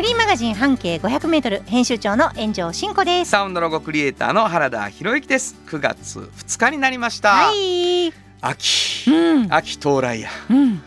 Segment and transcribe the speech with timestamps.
[0.00, 3.32] フリーマガジン半径500メートル編集長の炎上真子です。
[3.32, 8.10] サウンドロゴクリエイターの原田博之です9月2日になりました、はい。
[8.40, 9.52] 秋うん。
[9.52, 10.80] 秋到来やうん。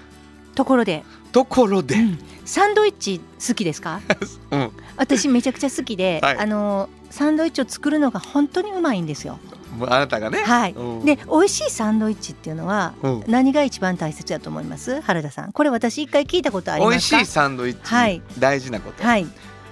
[0.56, 4.02] ところで、ところで、うんサンドイッチ好きですか？
[4.50, 9.38] うん、私めちゃくちゃ好きで、はいあのサンドイッチを作るのが本当にうまいんですよ。
[9.77, 10.73] もうあなたがねはい。
[10.73, 15.02] うんで、美味しいサンドイッチっていうのはうん何が一番大切だと思います？
[15.02, 15.52] 原田さん。
[15.52, 17.20] これ私一回聞いたことあり美味ますか？
[17.20, 19.28] しいサンドイッチはい大事なこと、はい。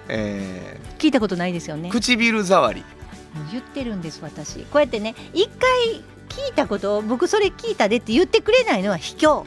[0.09, 1.91] え聞いたことないですよねー。
[1.91, 2.83] 唇触り
[3.51, 9.43] 言ってるんです私こうやってね一回聞いたことを僕それ聞いたでって言ってくれないのは卑怯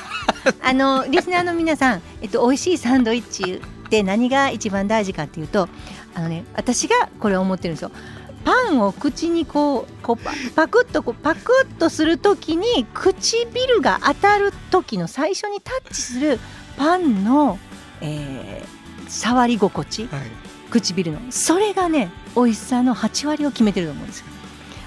[0.62, 5.68] あのリスナーの皆さん、えっと、美味しいサンドイッチって何が一番大事かっていうと
[6.14, 7.90] あのね私がこれ思ってるんですよ
[8.46, 16.38] パンを口にこうこうパパクッとこうパクッとするときに唇が当たる時の最初にタッチする
[16.78, 17.58] パンの、
[18.00, 18.76] えー
[19.08, 20.06] 触り心地。
[20.06, 20.22] はい。
[20.68, 24.26] 唇のそれがね美味しさの8割を決めてると思うんですよ。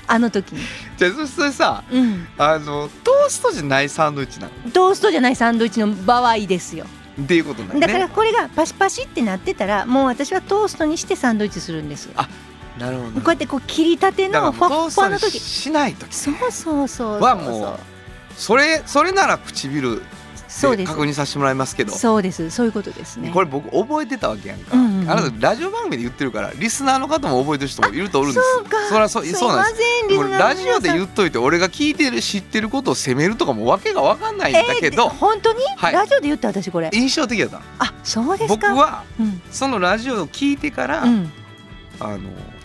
[0.07, 0.59] あの時に、
[0.97, 4.71] じゃあそそれさうん、あのトーストじゃないサンドイッチなの？
[4.71, 6.85] トーストじゃないサンドイッチの場合ですよ。
[7.21, 7.79] っていうことだよね。
[7.79, 12.27] だからこれがパシパシってなってたらもう私はトーストにしてサンドイッチするんですあ
[12.79, 13.11] なるほど。
[13.11, 15.39] こうやってこう切りたてのふわっトーストにふわの時。
[15.39, 17.79] しない時そうそうそうはもう
[18.35, 20.01] それそれなら唇
[20.47, 20.89] そうです。
[20.89, 21.91] で確認させてもらいますけど。
[21.91, 22.49] そうです。
[22.49, 23.29] そういうことですね。
[23.31, 25.11] これ僕覚えてたわけやんか、うんうんうん。
[25.11, 28.87] あなたラジオ番組で言ってるからリスナーの方も覚えてる人もいるとおるんですそうか。
[28.89, 29.81] そりゃそそうなんです。
[29.83, 35.93] ませんリこれスナーのラジオで言うっといて俺が聞いてる知ってることを責めるとかもわけがわかんないんだけど、本当に、はい。
[35.93, 36.89] ラジオで言った私これ。
[36.93, 37.61] 印象的だった。
[37.77, 38.69] あそうですか。
[38.69, 41.31] 僕はうん、そのラジオを聞いてから、うん、
[41.99, 42.19] あの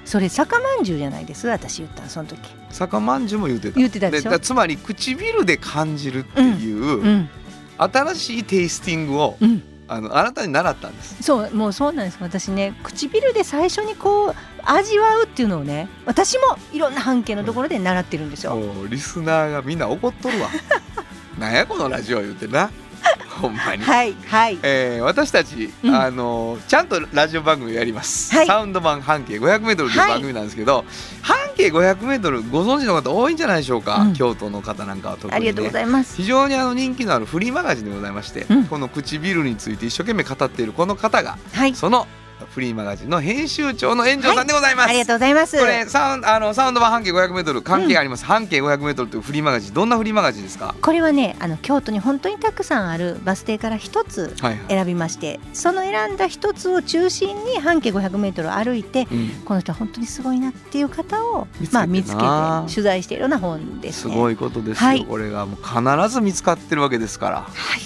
[0.04, 1.46] それ酒まんじゅうじゃないです？
[1.48, 2.40] 私言ったのその時。
[2.70, 3.78] 酒まんじゅうも言ってた。
[3.78, 4.30] 言ってたでしょ？
[4.30, 7.28] だつまり唇で感じるっていう、うん
[7.76, 9.62] 新しいテイスティングを、うん。
[9.86, 11.22] あのあなたに習ったんです。
[11.22, 12.18] そうもうそうなんです。
[12.20, 18.58] 私ね唇で最初にこう味わうっていうのをね私もいろんな半径のところで習ってるんですよ。
[18.88, 20.48] リスナーがみんな怒っとるわ。
[21.38, 22.70] なんやこのラジオ言うてな
[23.40, 24.58] ほんまに、はいはい。
[24.62, 25.94] えー私たち、うん。
[25.94, 28.46] あのちゃんとラジオ番組をやります、はい。
[28.46, 30.10] サウンド版半径 500m というはい。
[30.12, 30.84] 番組なんですけど、
[31.22, 34.12] 半径 500m ご存知の方多いんじゃないでしょうか、うん。
[34.14, 36.16] 京都の方なんかは特に、ね、ありがとうございます。
[36.16, 38.64] 非常にあの人気のあるフリーマガジンでございまして、うん。
[38.64, 41.74] この唇について一生懸命語っているこの方がはい。
[41.74, 42.06] その
[42.50, 45.58] フリーマガジンの編集長の炎上さんでございます、ありがとうございます。
[45.58, 50.74] これサウンあのサウンド版半径 500m 関係あります、半径 500m というフリーマガジンどんなフリーマガジンですか？
[50.80, 59.28] これはねあの京都に本当にたくさんあるバス停から一つはいはい、選びましてその選んだ一つを中心に半径500メートル歩いてうん。
[59.44, 61.80] この人は本当にすごいなっていう方を見つけてな。
[61.80, 64.12] まあ見つけて取材しているような本ですね。
[64.12, 65.04] すごいことですよ、はい。
[65.04, 67.36] これがもう必ず見つかってるわけですから。
[67.42, 67.46] は
[67.76, 67.80] い。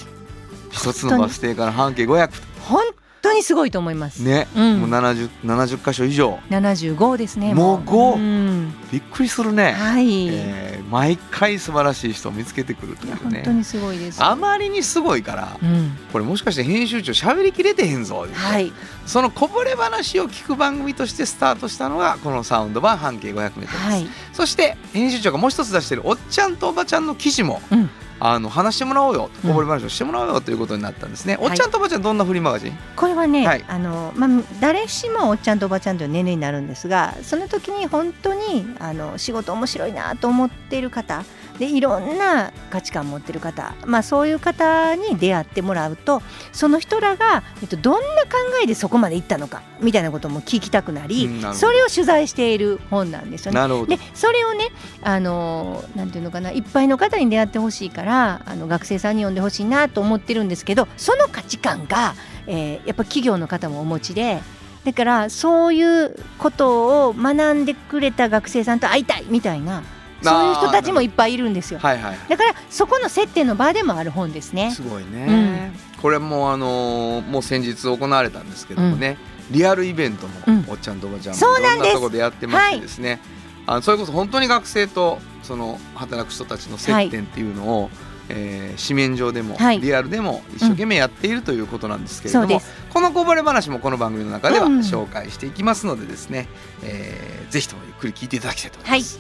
[0.71, 2.31] 一つのバス停から半径500
[2.61, 2.83] 本
[3.29, 4.23] 当にすごいと思います。
[4.23, 7.55] ね、うんもう 70, 70箇所以上75ですね。
[7.55, 10.29] もう5うんびっくりするね、はい。
[10.29, 14.25] えー毎回素晴らしい人を見つけてくるというね本当にすごいです。
[14.25, 15.97] あまりにすごいからうん。
[16.13, 18.73] これもしかして編集長喋りきれてへんぞ、はい。
[19.07, 24.07] そのこぼれ話を聞く番組としてスタートしたのがこのサウンド版半径 500m です、はい。
[24.33, 27.91] そして編集長がもう一つ出してるおっちゃんとおばちゃんの記事も、うん
[28.21, 31.47] あの話してもらおうようんこぼれ話をしてもらおうよということになったんですね、はい。
[31.47, 32.79] おっちゃんとおばちゃんどんなフリーマガジン？
[32.97, 33.65] これはね、はい。
[33.69, 34.31] あのまあ
[34.61, 41.25] 誰しもおっちゃんとおばちゃんという年齢になるんですが、その時に本当にあの仕事面白いなと思っている方。
[41.59, 48.31] でいろんな価値観を持っている方、まあ、そういう方に出会ってもらうとその人らが、えっと、どんな考
[48.63, 53.97] えでそこまで行ったのかみたいなことも聞きたくなり、うんなそれを取材している本なんですよね。
[53.97, 54.71] でそれをね
[55.03, 62.15] あのなんていうのかないっぱいの方に出会ってほしいからあの学生さんに読んでほしいなと思ってるんですけどその価値観が、
[62.47, 64.41] えーやっぱ企業の方もお持ちで
[64.85, 69.83] だからそういうことを学んでくれた学生さんと会いたいみたいな
[70.23, 71.79] そういう人たちもいっぱいいるんですよ。
[71.81, 72.19] はいはい。
[72.29, 74.73] だからそこの接点の場でもある本ですね。
[74.73, 75.73] すごいね、
[76.03, 79.17] これもあのーもう先日行われたんですけどもね、
[79.51, 81.75] リアルイベントも、うんおっちゃんとおばちゃんもそうなんです。
[81.75, 83.21] いろんなところでやってましてですね、
[83.67, 87.91] あのそれこそ本当に学生とその働く人たちの接点っていうのを、
[88.29, 89.81] えー紙面上でも、はい。
[89.81, 92.61] リアルでも一生懸命やっているということなんですけれども、
[92.93, 94.79] このこぼれ話もこの番組の中ではうん。
[94.81, 96.49] 紹介していきますのでですね、
[96.83, 99.19] えーぜひともゆっくり聞いていただきたいと思います、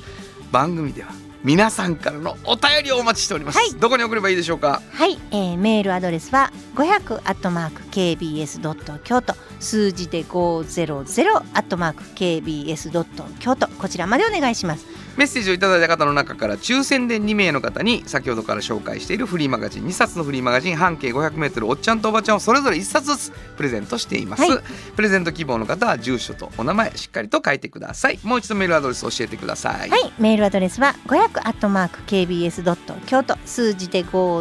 [0.50, 1.10] 番組では
[1.44, 3.72] 皆さんからのお便りをお待ちしております、はい。
[3.74, 4.82] どこに送ればいいでしょうか？
[4.92, 13.68] はい、えーメールアドレスは500アットマーク kbs ドット京都数字で500アットマーク kbs ドット京都。
[13.68, 14.86] こちらまでお願いします。
[15.16, 24.62] メッセージをいただいた方の中から抽選で2名の方に先ほどから紹介しているフリーマガジン2冊のフリーマガジン半径 500m おっちゃんとおばちゃんをそれぞれ1冊ずつプレゼントしています、はい。
[24.94, 28.20] プレゼント希望の方は住所とお名前しっかりと書いてください。
[28.22, 33.36] もう一度メールアドレス教えてください、はい、メールアドレスは500アットマーク kbs ドット京都。
[33.44, 34.38] 数字で500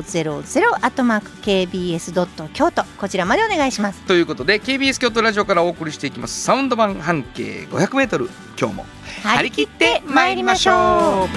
[0.75, 2.83] アットマーク kbs ドット京都。
[2.99, 4.01] こちらまでお願いします。
[4.01, 6.41] ということで KBS 京都ラジオからお送りしていきます。
[6.41, 8.85] サウンド版半径 500m 今日も
[9.23, 11.29] 張り切って参りましょ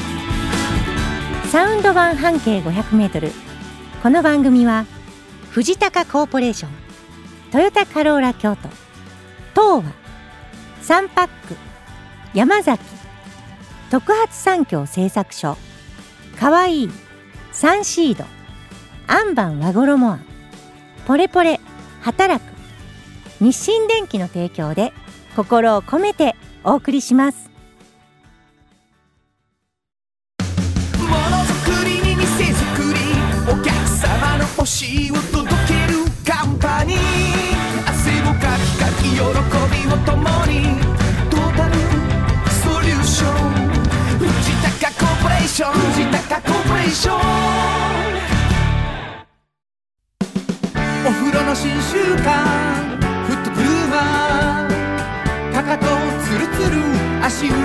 [1.44, 1.48] う。
[1.48, 3.30] サウンド版半径500メートル。
[4.02, 4.86] この番組は
[5.50, 6.70] 藤高コーポレーション、
[7.52, 8.68] トヨタカローラ京都、
[9.54, 9.92] 東和、
[10.82, 11.54] サンパック、
[12.34, 12.82] 山崎、
[13.88, 15.56] 特発産業製作所、
[16.40, 16.90] かわいい、
[17.52, 18.24] サンシード、
[19.06, 20.24] アンバン和衣あん、
[21.06, 21.60] ポレポレ、
[22.00, 22.49] 働く、
[23.40, 24.92] 日清電機の提供で
[25.34, 27.50] 心を込めてお送りします。
[30.98, 31.14] もの
[31.44, 33.00] づくりに店づくり
[33.50, 36.98] お客様の欲しいを届けるカンパニー。
[37.88, 39.24] 汗をかきかき喜び
[39.90, 40.78] を共に
[41.30, 41.72] トータル
[42.50, 43.32] ソリューション。
[44.18, 44.28] 藤
[44.82, 47.18] 高コーポレーション藤高コーポレーション。
[51.06, 52.79] お風呂の新習慣。
[57.30, 57.62] 足裏ふ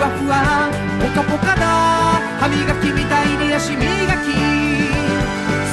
[0.00, 1.66] わふわポカポカだ。
[2.40, 3.84] 歯磨きみたいに足磨き。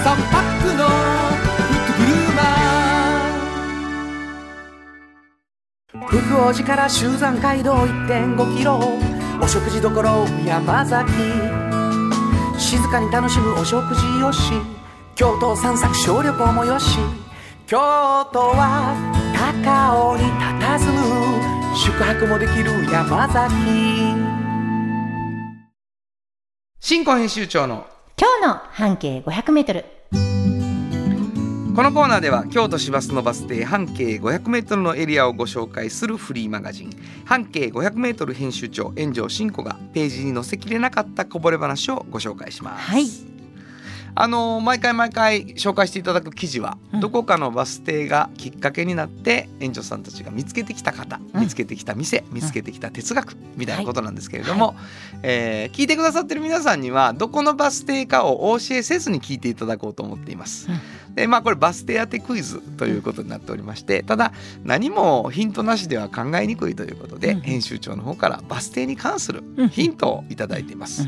[0.04, 0.92] 3パックのフ
[1.74, 6.20] ットブルーマー福
[6.50, 8.78] 王寺から集山街道1.5キロ
[9.42, 9.90] お食事処
[10.46, 11.10] 山崎。
[12.58, 14.52] 静かに楽しむお食事よし。
[15.16, 17.00] 京都散策小旅行もよし。
[17.66, 17.78] 京
[18.34, 18.94] 都は
[19.34, 20.92] 高尾に佇
[21.54, 23.54] む宿泊もできる山崎
[26.80, 27.86] 新婚編集長の
[28.18, 29.86] 今日の半径500メートル。
[31.76, 36.90] このコーナーでは京都市バスのバス停半径 500m のエリアをご紹介するフリーマガジン
[37.24, 42.92] 半径 500m 編集長炎上真子がページに載せきれなかったこぼれ話をご紹介します。
[42.92, 43.06] はい。
[44.16, 47.00] あの毎回毎回紹介していただく記事は、うん。
[47.00, 51.42] どこかのバス停がきっかけになって園長さんたちが見つけてきた方、うん。
[51.42, 54.76] 見つけてきた店見つけてきた哲学みたいなことなんですけれども、
[55.24, 60.68] えー聞いてくださってる皆さんにはどこのバス停かをお教えせずに聞いていただこうと思っています。
[61.16, 64.32] でまあこれバス停当てクイズということになっておりましてただ
[64.64, 71.08] 何もヒントなしでは考えにくいということで、うん編集長の方からバス停に関するうんヒントをいただいています。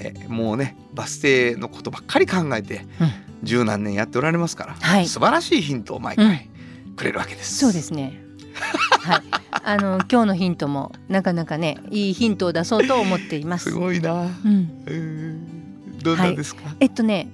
[0.00, 3.10] えーもうねバス停のことばっかり考えてうん
[3.42, 6.48] 十何年やっておられますから、はい素晴らしいヒントを毎回
[6.96, 7.56] くれるわけです。
[7.58, 8.20] そうですね。
[9.00, 9.22] はい。
[9.64, 13.70] あの今日のヒントもなかなかねいいヒントを出そうと思っています。
[13.70, 14.24] すごいな。
[14.44, 15.98] うん。
[16.02, 16.62] どんなんですか？
[16.80, 17.28] えっとね、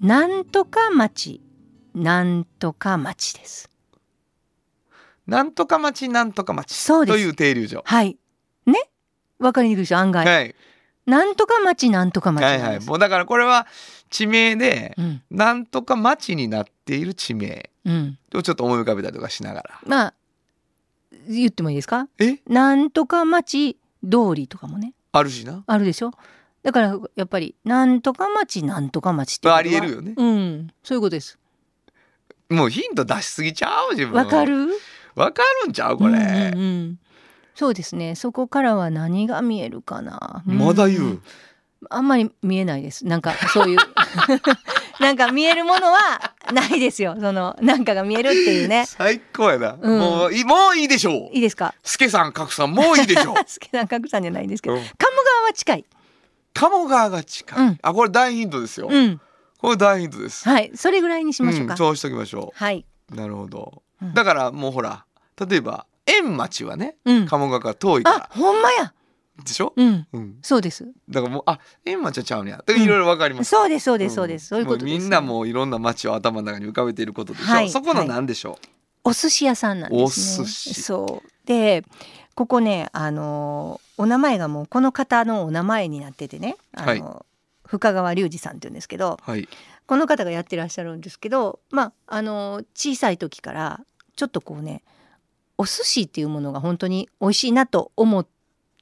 [0.00, 1.40] なんとか町、
[1.94, 3.68] なんとか町です。
[5.26, 7.82] なんとか町なんとか町という停留所。
[7.84, 8.16] はい。
[8.64, 8.88] ね？
[9.38, 9.98] わかりにくいでしょ？
[9.98, 10.54] 案外、はい、
[11.06, 12.80] なんとか町なんとか町はいはい。
[12.80, 13.66] もうだからこれは
[14.10, 18.18] 地名でうんなんとか町になっている地名うん。
[18.34, 19.80] をちょっと思い浮かべたりとかしながら。
[19.86, 20.14] まあ
[21.28, 22.08] 言ってもいいですか？
[22.18, 22.38] え？
[22.46, 25.62] なんとか町通りとかもねあるしな。
[25.66, 26.12] あるでしょ？
[26.68, 30.12] だからやっぱりなんとか町なんとか町ってありえるよね。
[30.14, 31.38] うん、そういうことです。
[32.50, 34.12] もうヒント出しすぎちゃう自分。
[34.14, 34.44] わか。
[34.44, 34.68] る？
[35.14, 35.96] わかるんちゃう？
[35.96, 36.12] これ。
[36.12, 36.98] うんうんうん
[37.54, 38.16] そうですね。
[38.16, 40.42] そこからは何が見えるかな。
[40.44, 41.22] まだ言んう。
[41.88, 43.06] あんまり見えないです。
[43.06, 43.78] なんかそういう
[45.00, 47.16] なんか見えるものはないですよ。
[47.18, 48.84] そのなんかが見えるっていうね。
[48.86, 49.78] 最高やな。
[49.80, 51.34] うんもういもういいでしょう。
[51.34, 51.72] いいですか？
[51.82, 53.34] スケさん、角さん、もういいでしょう。
[53.34, 55.84] 好きな格さんじゃないんですけど、うん鴨川は近い。
[56.58, 57.66] 鴨川が近い。
[57.68, 58.88] うんあ、これ大ヒントですよ。
[58.90, 59.20] うん。
[59.58, 60.48] これ大ヒントです。
[60.48, 60.70] はい。
[60.74, 61.74] それぐらいにしましょうか。
[61.74, 62.84] んそうしときましょはい。
[63.12, 63.14] う。
[63.14, 63.82] なるほど。
[64.02, 65.04] うんだからもうほら、
[65.48, 67.26] 例えば円町はね、うん。
[67.26, 68.92] 鴨川から遠いかあら、ほんまや。
[69.44, 69.72] でしょ？
[69.76, 70.06] うん。
[70.12, 70.38] うん。
[70.42, 70.84] そうです。
[71.08, 72.64] だからもうあ円町はちゃうねや。
[72.68, 73.50] いろいろわかります。
[73.50, 74.46] そうですそうですんそうです。
[74.48, 74.94] そういうことです。
[74.94, 77.46] もみんなもういろんな町を頭の中に浮かべていることでしょ？
[77.46, 78.58] はいそこのなんでしょ
[79.04, 80.44] お寿司屋さんなんですね。
[80.44, 81.46] お寿司そう。
[81.46, 81.84] で、
[82.34, 87.26] ここね、あのお名前がもうこの方のお名前になっててね、あの、
[87.66, 89.18] 深川隆二さんって言うんですけど。
[89.20, 89.46] はい。
[89.88, 93.80] この方がやってらっしゃるんですけどまああの小さい時から
[94.16, 94.82] ちょっとこうね
[95.56, 98.26] お寿司っていうものが本当に美味しいなと思っ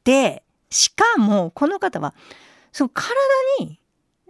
[0.02, 2.12] てしかもこの方は
[2.72, 3.14] そう体
[3.60, 3.78] に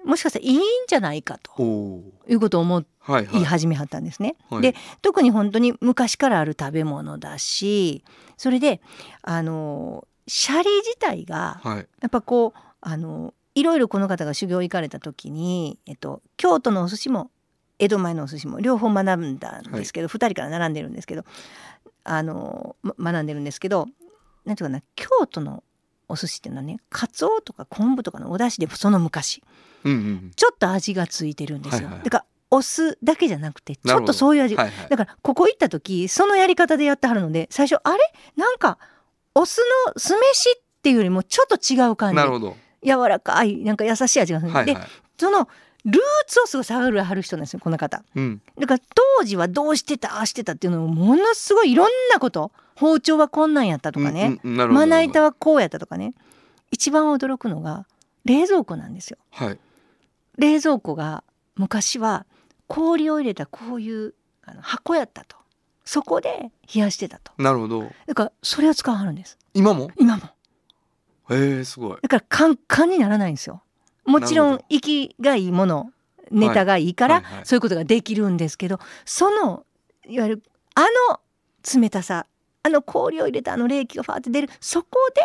[0.04, 4.36] もしかしたらいいんじゃないかということを思いはいはい始めはったんですね。
[4.50, 4.62] はい。
[4.62, 8.04] で特に本当に昔からある食べ物だし
[8.36, 8.82] それで
[9.22, 11.86] あのシャリ自体がはい。
[12.00, 17.30] やっぱこうあのいろいろこの方が修行行かれた時に、えっと、京都のお寿司も
[17.78, 21.24] 江戸前のお寿司も両方学んだんですけど、二人から並んでるんですけど
[22.04, 23.86] あの、ま学んでるんですけど
[24.44, 25.62] なんていうかな京都の
[26.08, 29.42] お寿司っていうのはねかつおとか昆布とかのお出汁でその昔
[29.84, 31.88] うんうんちょっと味がついてるんですよ。
[31.88, 34.88] はいはいだからお酢だけじゃなくてちょっとそういう味、はいはい。
[34.88, 37.98] だからここ行った時そのやり方でやってはるので最初あれ？
[38.36, 38.78] なんか
[39.36, 42.16] お酢の酢飯っていうよりもちょっと違う感じ。
[42.16, 42.56] なるほど。
[42.82, 44.88] 柔らかいなんか優しい味がする、ではいはい。
[45.18, 45.46] その
[45.84, 48.02] ルーツをすごい探るはる人なんですよこの方。
[48.14, 48.40] うん。
[48.58, 48.82] だから
[49.18, 56.14] 当時はどうしてたああしてたっていうのをものすごいいろんなこと包丁はこんなんやったとかね、うんうんまな板はこうやったとかね。
[56.70, 57.86] 一番驚くのが
[58.24, 59.18] 冷蔵庫なんですよ。
[59.32, 59.58] はい。
[60.38, 61.24] 冷蔵庫が
[61.56, 62.24] 昔は
[62.68, 64.14] 氷を入れたこういう
[64.44, 65.36] あの箱やったと
[65.86, 67.32] そこで冷やしてたと。
[67.38, 67.90] なるほど。
[68.06, 69.38] だからそれを使わはるんです。
[69.54, 69.90] 今も？
[69.96, 70.24] 今も。
[71.30, 71.98] へえすごい。
[72.02, 73.62] だからカンカンにならないんですよ。
[74.04, 75.90] もちろん息がいいもの
[76.30, 77.46] ネタがいいから、はいはいはい。
[77.46, 79.64] そういうことができるんですけどその
[80.06, 80.42] いわゆる
[80.74, 81.20] あの
[81.80, 82.26] 冷たさ
[82.62, 85.22] あの氷を入れたあの冷気がファーって出るそこで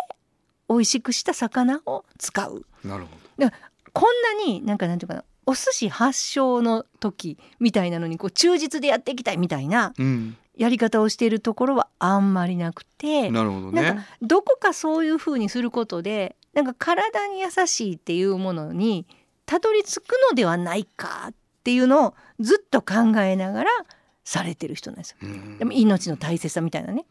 [0.68, 2.64] 美味しくした魚を使う。
[2.84, 3.10] なるほ
[3.92, 19.06] こんなになんかなんていうかなお寿司発祥の時みたいなのにこう忠実でやっていきたいみたいなどうんやり方をしているところはあんまりなくてなるほどねなんかどこかそういう風にすることでなんか体に優しいっていうものに
[19.46, 23.70] たどり着くのではないかっていうのをずっと考えながら
[24.24, 25.16] されてる人なんですよ。
[25.22, 27.04] うんでも命の大切さみたいなね。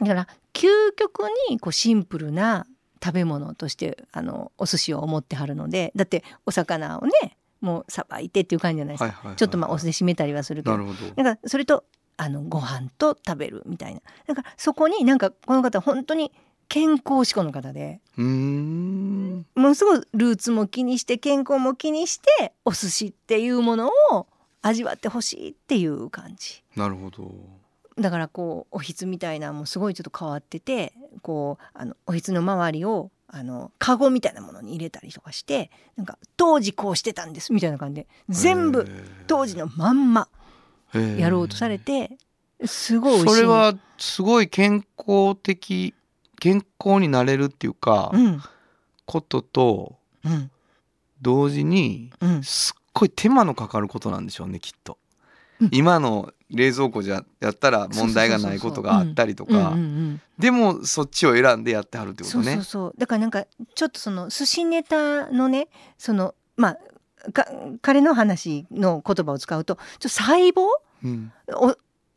[0.00, 2.66] だから究極にこうシンプルな
[3.02, 10.76] 食べ物としてあのお寿司を思ってはるのでだってお魚をねもうさばいてっていう感じじゃないですか、ちょっとまあお酢で締めたりはするけど。
[10.76, 11.08] なるほど。
[11.14, 11.84] だからそれと
[12.16, 14.00] あのご飯と食べるみたいな。
[14.26, 16.30] だからそこになんかこの方本当に
[16.68, 18.00] 健康志向の方で。
[18.16, 19.46] うーん。
[19.54, 24.26] ものすごいルーツも気にして健康も気にしてお寿司っていうものを
[24.62, 26.62] 味わってほしいっていう感じ。
[26.76, 27.32] なるほど。
[27.96, 30.92] だからこうおひつみたいなのもすごいちょっと変わってて
[31.22, 38.88] こうあのおひつの周りをあのカゴみたいなものに入れたりとかしてなんか当時こうしてたんですみたいな感じで全部
[39.26, 40.28] 当時のまんま
[41.18, 42.12] やろうとされて
[42.64, 45.94] すごいそれはすごい健康的
[46.38, 48.42] 健康になれるっていうか、うん。
[49.06, 50.50] こととうん。
[51.20, 52.42] 同時にうん。
[52.44, 55.03] すっごい手間のかかることなんでしょうねきっと、うん
[55.70, 59.70] 今の冷蔵庫じゃやったら問題がないことがあったりとか。
[59.70, 60.20] うん。
[60.38, 62.44] でもそっちを選んでやってはるってことね。
[62.44, 62.94] そうそうそう。
[62.98, 65.68] だからなんかちょっとその寿司ネタのね
[65.98, 66.76] そのま
[67.28, 67.46] あか
[67.82, 70.66] 彼の話の言葉を使うとちょっと細胞
[71.04, 71.32] うん。
[71.54, 71.76] お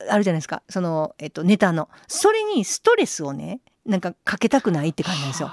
[0.10, 0.62] あるじゃないですか。
[0.70, 1.89] その、えっと、ネタの。
[2.08, 5.51] それにストレスをねなんかかけたくないって感じなんですよ。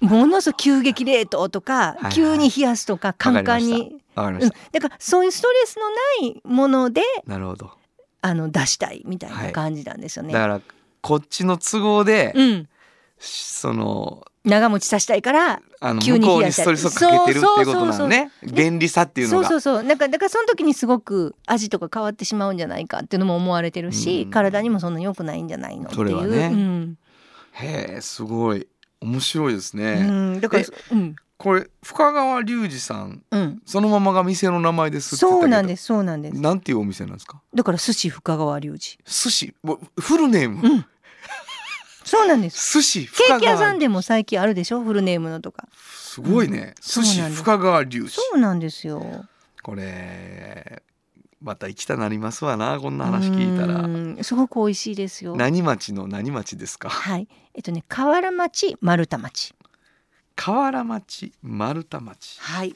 [0.00, 5.96] ものすごい急激冷凍とか、はい急に冷やすとかカンカンに、うんわかりまし、だからそういうストレスのな
[6.28, 7.72] いものでたなるほど。
[8.20, 10.32] あの出したいみたいはない感じなんですよね。
[10.32, 10.60] だから
[11.02, 12.68] こっちの都合で、うん、
[13.18, 18.30] その長持ちさせたいからあの急向こうに冷やしたストレスをかけてるっていうことなのね。
[18.42, 19.48] 便利さっていうのが。
[19.48, 19.82] そうそうそう。
[19.82, 24.30] なんかだからその時にすごく味とか変わってしまうんじゃないかっていうのも思われてるし、うん。
[24.30, 25.96] 体にもそんな良くないんじゃないのっていう。
[25.96, 26.50] それはね。
[26.52, 26.98] うん。
[27.52, 28.66] へえすごい。
[29.04, 36.40] 面白いですね、うん、だからえうんこれ深川隆二さんうん、そのままが店の名前ですそうなんですそうなんです。
[36.40, 37.42] なんていうお店なんですか？
[37.52, 38.98] だから寿司深川隆二。
[39.04, 39.54] 寿司？
[39.98, 40.86] フルネーム、うん。
[42.04, 42.72] そうなんです。
[42.74, 44.82] 寿司ケーキ屋さんでも最近あるでしょ？
[44.82, 45.66] フルネームのとか。
[45.74, 46.74] すごいね、うん。
[46.80, 48.08] 寿司深川隆二。
[48.08, 48.86] そうなんです。
[48.86, 49.24] よ。
[49.62, 50.82] これ
[51.42, 53.80] また行きたなりますわなこんな話聞いたら。
[53.80, 54.18] うん。
[54.22, 55.34] すごく美味しいですよ。
[55.34, 56.88] 何町の何町ですか？
[56.88, 57.28] はい。
[57.54, 59.54] えっとね河原町丸太町
[60.36, 62.38] 河原町丸太町。
[62.40, 62.74] はい。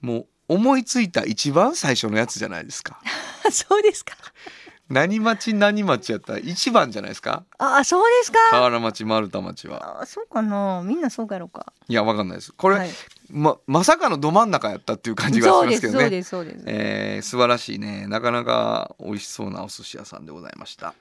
[0.00, 3.00] もう思いついた一番最初のやつじゃないですか。
[3.50, 4.14] そうですか。
[4.88, 7.44] 何町何町やったら一番じゃないですか。
[7.58, 8.38] あそうですか。
[8.50, 10.02] 河原町丸太町は。
[10.02, 10.82] あそうかな。
[10.84, 11.72] みんなそうかやろうか。
[11.88, 12.52] いやわかんないです。
[12.52, 12.90] これ、はい
[13.30, 16.10] ままさかのど真ん中やったっていう感じがしそうまですけどね。
[16.10, 16.64] ですそうです。
[16.66, 18.06] えー素晴らしいね。
[18.06, 20.94] なかなか美味しそうなお寿司屋さんでございました、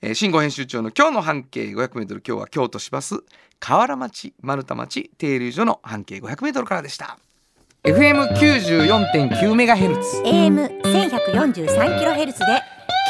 [0.00, 3.22] えー、新語編集長の今日の半径 500m 今日は京都市バス
[3.60, 7.18] 河原町丸太町停留所の半径 500m からでした。
[7.84, 10.22] FM94.9 メガヘルツ。
[10.24, 12.46] AM 千百四十三キロヘルツで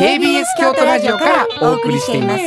[0.01, 2.43] KBS 京都ラジオからお送りしています。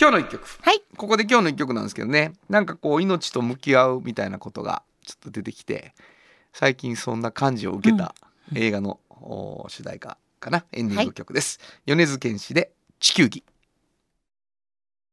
[0.00, 0.46] 今日の一曲。
[0.62, 0.80] はい。
[0.96, 2.32] ここで今日の一曲なんですけどね。
[2.48, 5.94] なんかこう命と向き合うみたいなことがちょっと出てきて
[6.52, 8.14] 最近そんな感じを受けた
[8.54, 10.66] 映画の、お主題歌かな。
[10.70, 13.42] エンディング曲です、米津玄師で地球儀。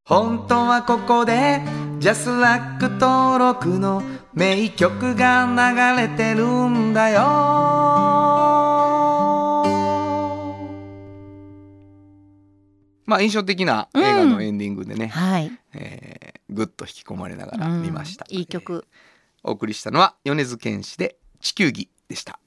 [0.04, 1.62] 本当はここで
[1.98, 4.02] ジャスラック登録の
[4.34, 7.20] 名曲が流れてるんだよ。
[13.06, 18.38] まあ印象的な映画のエンディングでね、はい、えーぐっと引き込まれながら見ました、うん。
[18.38, 18.86] いい曲
[19.46, 22.38] お送りしたのは米津玄師で地球儀でした。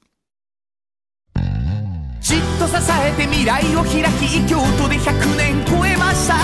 [2.20, 6.36] じっと支えて未来を開き京都で100年超えました。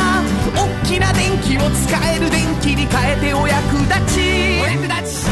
[0.56, 4.20] 大きな電気を使える電気に変えてお役立ち。
[4.62, 5.28] お役立ち。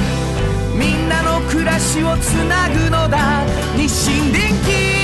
[0.76, 3.44] みんなの暮らしをつなぐのだ。
[3.76, 5.03] 日清電気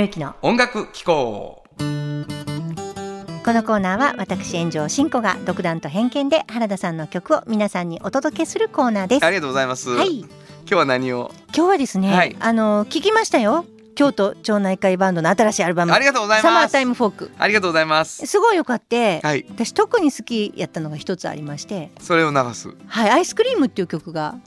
[0.00, 1.62] 原田博之の音楽機構。
[1.76, 9.24] このコーナーは私炎上真子が独断と偏見で原田さんの曲を皆さんにお届けするコーナーです。
[9.26, 10.20] ありがとうございます、はい。
[10.20, 10.28] 今
[10.66, 11.30] 日は何を？
[11.54, 12.36] 今日はですね、はい。
[12.40, 13.66] あの聞きましたよ。
[13.94, 15.92] 京都町内会バンドの新しいアルバム。
[15.92, 17.30] ありがとうございサマーますタイムフォーク。
[17.38, 18.26] ありがとうございます。
[18.26, 19.44] すごい良かって、はい。
[19.50, 21.90] 私特に好きやったのが一つありまして。
[22.00, 22.74] それを流す。
[22.86, 23.10] はい。
[23.10, 24.38] アイスクリームっていう曲が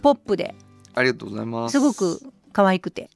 [0.00, 0.54] ポップで。
[0.94, 1.72] ありがとうございます。
[1.72, 2.20] すごく
[2.54, 3.10] 可愛くて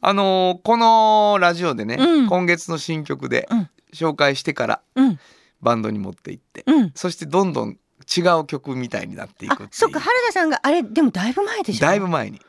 [0.00, 2.28] あのーこのラジオでね、うん。
[2.28, 3.70] 今月の新曲でうん。
[3.94, 5.18] 紹介してからうん。
[5.60, 6.92] バンドに持って行って、うん。
[6.94, 7.78] そしてどんどん
[8.16, 9.68] 違う曲みたいになっていくっていう。
[9.68, 11.86] あそっか原田さんがあれでもだいぶ前でしょ？
[11.86, 12.40] だいぶ前に。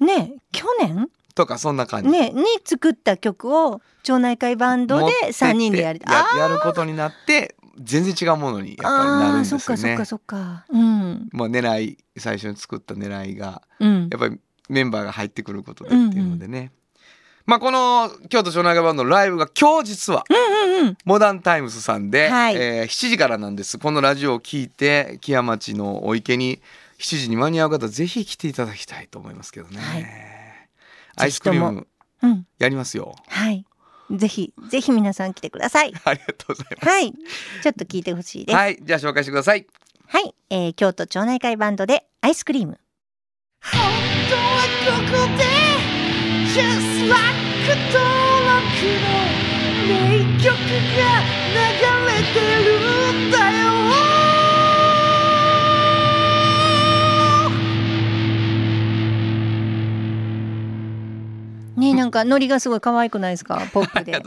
[0.00, 1.08] ね去年？
[1.34, 10.64] とかそんな感じ、ねに作った曲を町内会バンドで持ってって3人でやるややることになって全然違うものにやっぱりなるんですよあーそっかそっねかそっか。
[10.68, 11.28] うん。
[11.30, 14.08] まあ狙い最初に作った狙いがうん。
[14.10, 16.72] やっぱりメンバーが入ってくることでっていうのでね、
[17.46, 20.98] まあこの京都町内会バンドのライブが今日実はうんうんうん。
[21.04, 22.56] モダンタイムスさんで、はい。
[22.56, 23.78] えー7時からなんです。
[23.78, 26.60] このラジオを聞いて木屋町のお池に
[26.98, 30.06] 7時に間に合う方ぜひ来ていただきたいと思いますけどね、はい。
[31.16, 31.86] アイスクリーム
[32.22, 32.46] うん。
[32.58, 33.16] やりますよ。
[33.28, 33.64] はい。
[34.10, 35.92] ぜひぜひ皆さん来てください。
[36.04, 36.88] ありがとうございます。
[36.88, 37.12] はい。
[37.62, 38.56] ちょっと聞いてほしいです。
[38.56, 38.74] は、はい。
[38.74, 39.66] いじゃあ紹介してください。
[40.50, 42.78] えー京都町内会バンドでアイスクリーム
[44.90, 45.44] 本当はここで
[46.48, 47.38] Just like
[47.92, 48.00] 登
[48.48, 48.64] 録
[49.04, 49.06] の
[49.86, 49.92] 名
[50.42, 51.00] 曲が
[51.52, 51.56] 流
[52.06, 53.68] れてるんだよ。
[61.76, 63.60] ねなんかノリがすごい可愛くないですか？
[63.72, 64.20] ポップで。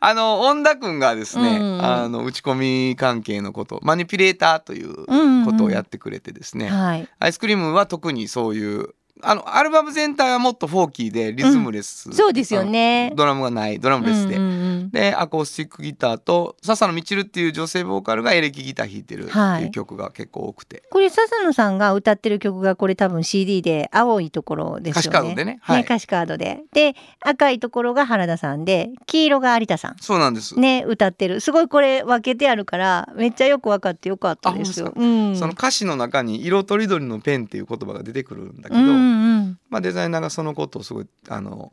[0.00, 1.72] あの恩田君がですね、うん。
[1.74, 2.54] うんあの打ち込
[2.90, 7.08] み関係のことマニピュレーターといううんうんことをやってくれてですね、はい。
[7.18, 8.90] アイスクリームは特にそういう
[9.22, 13.12] あのアルバム全体はもっとフォーキーでリズムレス、そうですよね。
[13.16, 14.54] ドラムがないドラムレスで、うんうんう
[14.84, 14.90] ん。
[14.90, 19.64] でアコースティックギターと笹野みちるっていう女性ボーカルがエレキギター弾いてるってはい。
[19.64, 25.00] いう曲が結構多くて、これ笹野さんが歌ってる曲がこれ多分 CD で青いところですよね。
[25.00, 25.58] 歌詞カードでね。
[25.62, 25.82] はい。
[25.82, 26.60] 歌詞カードで。
[26.72, 29.96] で赤いところが原田さんで黄色が有田さん。
[30.00, 31.40] そうなんです、ね歌ってる。
[31.40, 34.88] すごいこれ分けてあるからめっちゃよく分かってよかったですよ。
[34.88, 41.72] あうん、その歌詞の中に色とりどりのペンっていう言葉が出てくるんだけど、うんうんまあ、デザイナーがそのことをすごいあの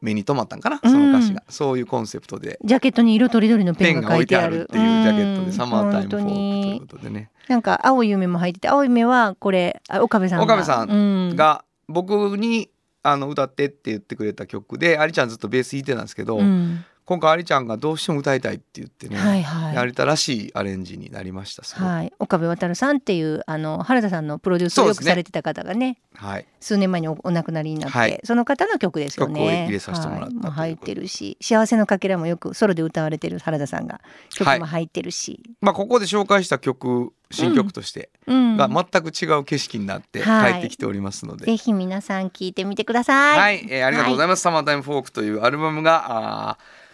[0.00, 0.80] 目に留まったんかな？
[0.82, 0.90] うん。
[0.90, 2.58] その歌詞が、そういうコンセプトで。
[2.64, 5.46] ジャケットに色とりどりのペンが置いてあるっていうジャケットうん。
[5.46, 10.44] でサマータイムフォークという本ことでね、なんか青い夢も入ってて青い夢はこれあ岡部さんが。
[10.44, 11.36] 岡部さんうん。
[11.36, 12.70] が僕に
[13.02, 19.74] あの歌ってって言ってくれた曲でありちゃんずっとベース弾いてたんですけど、うん今回ありちゃんがどうしても歌いたいって言ってね、はいはい。
[19.76, 26.46] やりたらしいアレンジになりましたはい、岡部渡さんっていうあの原田さんのプロデュースをよくされてた方がねはい。
[26.58, 28.20] 数年前におお亡くなりになって、はい。
[28.24, 29.34] その方の曲ですよね。
[29.34, 30.70] 曲を入れさせてもらったはい。
[30.70, 38.56] 入ってるし「幸せのかけら」もよくソロで歌われてる原田さんが曲も入ってるし、まあここで紹介した曲新曲としてうん。
[38.56, 40.58] が全く違う景色になって帰はい。
[40.58, 43.38] ってきておりますので、ぜひ皆さん聞いてみてください。
[43.38, 44.42] はい、えーありがとうございます。
[44.42, 46.85] サマータイムフォークというアルバムが、あー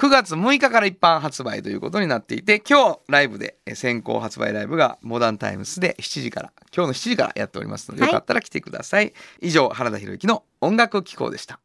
[0.00, 8.10] 9月6日から一般発売ということになっていて、今日ライブで、えー先行発売ライブがモダンタイムスで7時から、今日の7時からやっておりますので、はい。
[8.10, 9.12] よかったら来てください。
[9.42, 11.60] 以上、原田博之の音楽機構でした。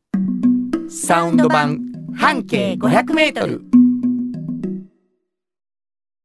[0.89, 1.80] サウンド版
[2.13, 3.62] 半径500メートル。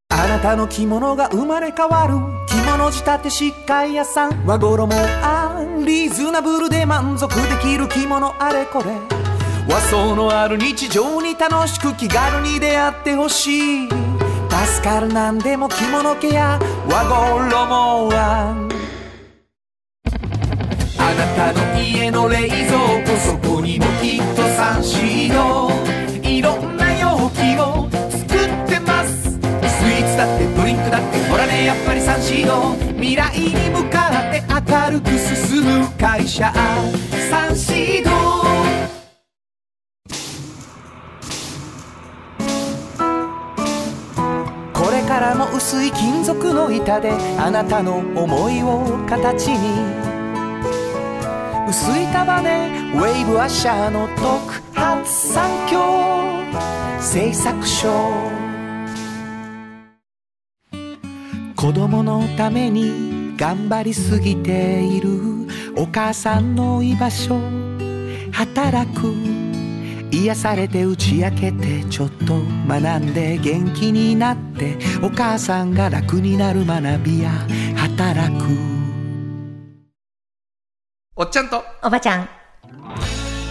[0.09, 2.15] あなたの着物が生まれ変わる。
[2.49, 4.47] 着物仕立て疾患屋さん。
[4.47, 4.93] 和衣
[5.23, 9.20] あリーズナブルで満足できる着物あれこれ
[9.69, 13.89] 和装のある日常に楽しく気軽に出会ってほしい。
[13.89, 18.69] 助かるなんでも着物ケア和衣は
[20.99, 25.71] あなたの家の冷蔵庫そこにもきっとサンシード
[26.29, 29.31] いろんな容器を作ってます。
[29.31, 36.53] スイーツだってドリンクだってほらねやっぱりサンシード未来に向かって明るく進む会社。
[37.31, 38.11] サンシード
[45.11, 49.81] からも薄い金属の板であなたの思いを形に。
[51.69, 55.81] 薄い束ねウェーブアッシャーの特発産業
[57.01, 57.89] 製作所
[61.57, 65.11] 子供のために頑張りすぎている
[65.77, 67.37] お母さんの居場所。
[68.33, 69.40] 働く。
[70.13, 77.31] 癒されて打ち明けてちょっと学んで元気になってお母さんが楽になる学びや
[77.77, 78.45] 働く。
[81.17, 82.29] おっちゃんと、おばちゃん。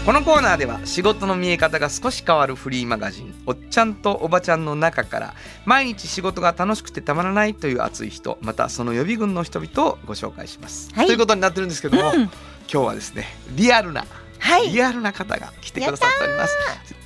[0.06, 5.34] このコーナーでは仕事の見え方が少し変わるフリーマガジン「おっちゃんとおばちゃん」の中から
[5.66, 10.90] 毎日仕事が楽しくてたまらないという熱い人またその予備軍の人々をご紹介します。
[10.96, 11.06] はい。
[11.06, 12.22] ということになってるんですけども、うん。
[12.22, 12.32] 今
[12.68, 14.06] 日はですねリアルな
[14.50, 16.56] はいリアルな方が来てくださっております。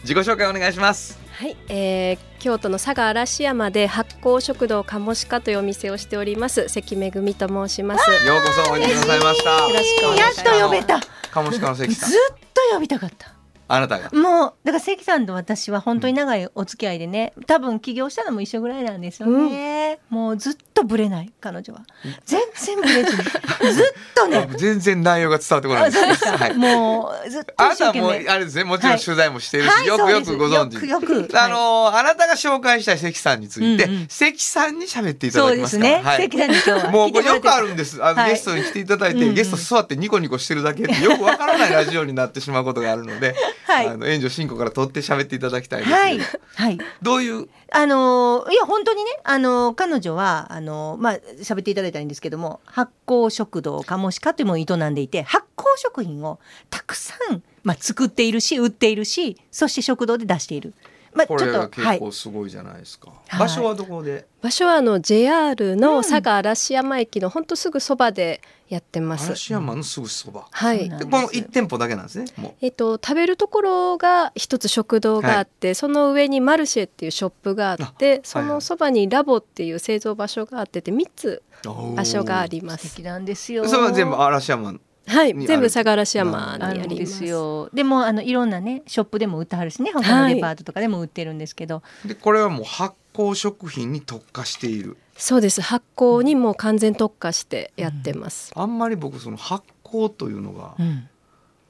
[0.03, 1.19] 自己紹介お願いします。
[1.32, 8.10] はい、えー、京都の佐賀嵐山で発酵食堂カモシカというお店をしております関めぐみと申します。
[8.25, 9.49] ようこそおいでくださいました。
[9.49, 12.13] よろしくお願いしますやっと呼べたずカモシカの関さんっ。
[12.53, 13.34] と呼びたかった
[13.67, 14.10] あなたが。
[14.12, 21.82] もうだから関さんと私は本当に長いお付き合いでね多分起業したのも一緒ぐらいなんですよね、もうずっとブレない彼女は。
[22.26, 23.23] 全然ブレずに。
[23.73, 24.47] ずっとね。
[24.58, 26.23] 全然内容が伝わってこないです。
[26.23, 26.54] か、はい。
[26.54, 30.73] もうずっとあなたもあれですねもちろん取材もしてるし、はいよくよくご存知。
[30.73, 31.28] ですよく。
[31.34, 34.08] あのーあなたが紹介した関さんについて、うんうん。
[34.10, 38.04] 関さんに喋っていただきそうでますすから、ね、関さんに今日はもうこれよくあるるんです。
[38.04, 38.32] あの、はい。
[38.32, 39.36] ゲストに来ていただいて、うんうん。
[39.36, 43.87] ゲスト座ってニコニコしてるだけでよくわからないラジオになってしまうことがあるので、はい。
[43.87, 46.19] あの援助進行から取って喋っていただきたいです、はい。
[46.55, 46.77] はい。
[47.01, 47.47] どういう？
[47.71, 56.39] あのーいや本当にねあのー彼女はあのーまあ喋っていただいたんですけども発酵食堂カモシカというものを営んでいて発酵食品を
[56.69, 60.73] たくさんまあ作っているし売っているしそして食堂で出している。
[61.15, 63.39] まあこれが結構すごいじゃないですか、はい。
[63.39, 64.26] 場所はどこで？
[64.41, 69.28] 場所はあの JR の佐賀嵐山駅の本当すぐそばでやってます。
[69.28, 70.89] 嵐山のすぐそば、はい。
[70.89, 82.89] でこの一店舗だけなんですねもえっと、食べるところが一つ食堂があって、その上にマルシェっていうショップがあってそのそばにラボっていう製造場所があってて3つう場所があります。
[82.89, 83.06] 素敵。
[83.06, 83.67] なんですよ。
[83.67, 87.17] それは全部嵐山はい全部佐賀嵐山にあります。
[87.17, 87.25] す。
[87.25, 87.69] よ。
[87.73, 94.97] でもあのいろんなねショップでも売ってはるしね他のデパートとかでも売ってるんですけど、でこれはもう発酵食品に特化している。
[95.17, 95.61] そうです。
[95.61, 98.51] 発酵にもう完全特化してやってます。
[98.55, 101.07] あんまり僕その発酵というのがうん。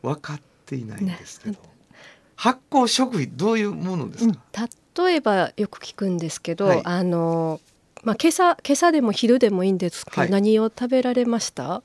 [0.01, 1.57] 分かっていないんですけど、
[2.35, 4.37] 発酵食品どういうものですか、
[4.97, 6.81] 例えばよく聞くんですけど、はい。
[6.83, 7.61] あの
[8.03, 10.29] まあ今朝今朝でも昼でもいいんですけど、はい。
[10.29, 11.83] 何を食べられました？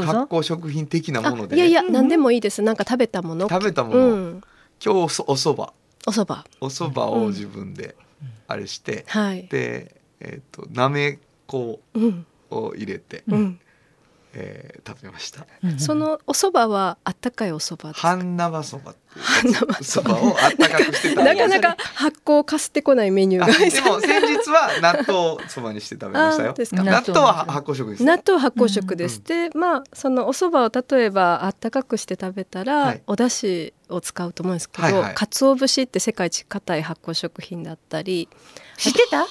[0.00, 0.18] 発。
[0.32, 2.62] 酵食品的なあものでいやいやうんうん何でもいいです。
[2.62, 3.48] なんか食べたもの。
[3.48, 4.42] 食べたもの、うん。
[4.84, 5.74] 今日おそおそば
[6.06, 6.12] お
[6.70, 7.94] そばを自分で
[8.48, 9.46] あれして、はい。
[9.48, 13.60] で、えっとなめこうんを入れて、うん。
[14.34, 18.08] えー食べましたうんそのお蕎麦はあったかいお蕎麦ですか？
[18.08, 18.94] 半生そば
[19.82, 23.52] そばをあったかくしてたなかなか発酵かすってこないメニューあが。
[23.52, 26.50] でも先日は納豆そばにして食べましたよ。
[26.50, 26.82] あですか。
[26.82, 28.04] 納豆は発酵食です。
[28.04, 29.18] 納豆発酵食です。
[29.18, 33.02] うんで、まあそのお蕎麦を例えばあったかくして食べたら、はい。
[33.06, 35.14] お出汁を使うと思うんですけど、はいはい。
[35.14, 38.28] 鰹節って世界一硬い発酵食品だったり。
[38.78, 39.26] 知ってた？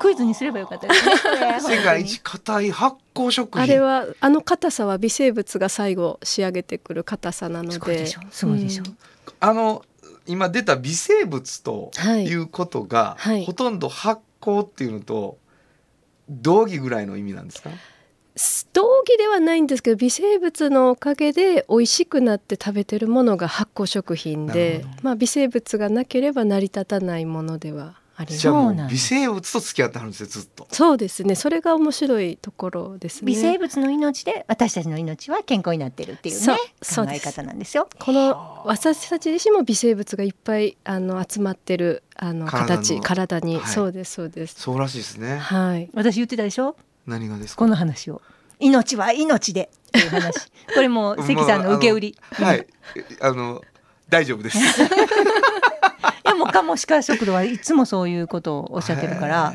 [0.00, 1.58] クイズにすればよかったですね。
[1.76, 3.62] 世界一硬い発酵食品。
[3.62, 7.72] あれはあの硬さは微生物が最後仕上げてくる硬さなので。
[7.72, 8.20] すごいでしょ。
[8.30, 8.96] すごいでしょ、うん
[9.40, 9.84] あの
[10.26, 12.26] 今出た微生物とはい。
[12.26, 13.44] いうことが、はい。
[13.44, 15.38] ほとんど発酵っていうのと
[16.28, 17.70] 同義ぐらいの意味なんですか？
[18.72, 30.66] 道義ではないんですけど微生物のおかげで美味しくなって食べてるものが発酵食品なでまあ、微生物がなければ成り立たないものではありますじゃあもそうなんだう微生物と付き合ってはるんですよずっと。
[30.72, 31.36] そうですね。
[31.36, 33.26] それが面白いところですね。
[33.26, 36.56] 微生物の命で私たちの命は健康になってるっていうそう
[37.06, 37.88] ね考え方なんですよ。
[37.96, 43.66] この私たち自身も微生物がいっぱいあの集まってるあの体の形体に、はい。
[43.66, 44.60] そうですそうです。
[44.60, 45.38] そうらしいですね。
[45.38, 45.88] はい。
[45.94, 46.76] 私言ってたでしょ？
[47.06, 47.58] 何がですか？
[47.60, 48.20] この話を。
[48.58, 49.70] 命は命で。
[49.88, 50.50] っていう話。
[50.74, 52.16] これもう関さんの受け売り。
[52.32, 52.66] はい、
[53.20, 53.62] あの
[54.08, 54.58] 大丈夫です。
[56.28, 59.54] いやもう鴨鹿食堂はいつもそういうことをおっしゃってるから。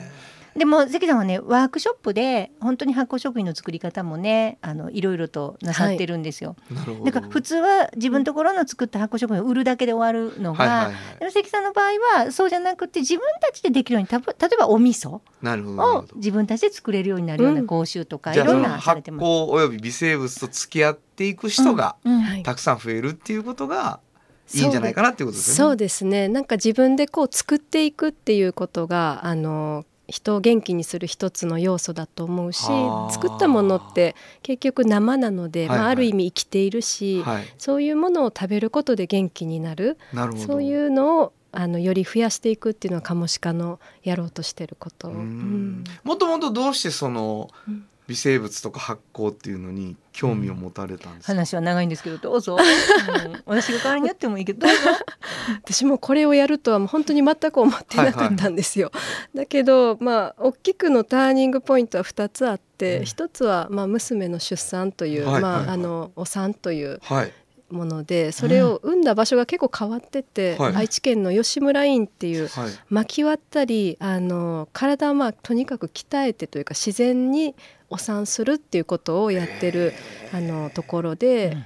[0.56, 6.56] でも関さんはねワークショップで本当に発酵食品の作り方もねあのいろいろとなさってるんですよ。
[6.70, 7.06] なるほど。
[7.06, 11.20] だから普通は自分のところの作った発酵食品を売るだけで終わるのが、はいはいはい。
[11.20, 11.86] でも関さんの場合
[12.24, 16.06] はそうじゃなくて自分たちでできるようにたぶ例えばお味噌をど。
[16.18, 19.02] 自分たちで作れるようになるようなうん講習とかいじゃあそのろんな発。
[19.02, 24.13] 酵および微生物と付き合っていく人がうんはいたくさん増えるっていうことがい
[24.62, 25.58] いんじゃないかなっていうことですよね。
[25.58, 37.54] そうですねなんか自分でこう作っていくっていうことがあの人を元気にする一つの要素だと思うしはあ作ったものって結局生なので、はいはいまあ、ある意味生きているし、はい。
[37.58, 40.44] そういうものを食べることで元気になるなるほど。
[40.46, 45.10] そういうのをあのより増やしていくっていうのはカモシカのやろうとしてること。
[45.10, 51.34] もともとどうしてそのうん微生物とか発酵っていうのに興味を持たれたんですか。
[51.34, 54.68] 話は長いんですけどどうぞ、 うん私が代わりにやってもいいけど。
[55.64, 58.92] 私もこれをやるとはもう本当に全く思っていなかったんですよ。
[59.34, 67.32] だけどまあ大きくのターニングポイントは2つあって、うん一つはまあ娘の出産という、はいはいはいまああのお産というはい。
[67.70, 72.72] ものでそれを産んだ場所が結構変わってて、はい愛知県の吉村院っていうはい。
[72.90, 77.56] 巻き割ったりあの体をまあとにかく鍛えてというか自然に
[77.90, 79.94] お産するっていうことをやってる
[80.34, 81.58] あのところで、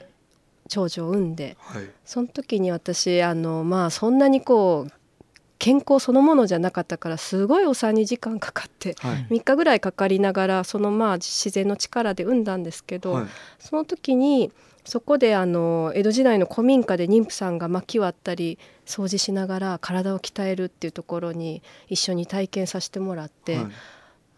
[0.67, 1.89] 長女を産んではい。
[2.05, 4.93] その時に私あのまあそんなにこう
[5.59, 9.27] 健康そのものじゃなかったからすごいお産に時間かかってはい。
[9.29, 13.25] 3日ぐらいかかりながらそのまあ自然の力で産んだんですけど、はい。
[13.59, 14.51] その時に
[14.87, 23.65] そこであの江戸時代の古民家で妊婦さんが巻き割ったり掃除しながら体を鍛えるっていうところに一緒に体験させてもらって、はい。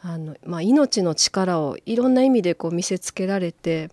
[0.02, 3.90] あのまあ、命の力をいろんな意味でこう見せつけられて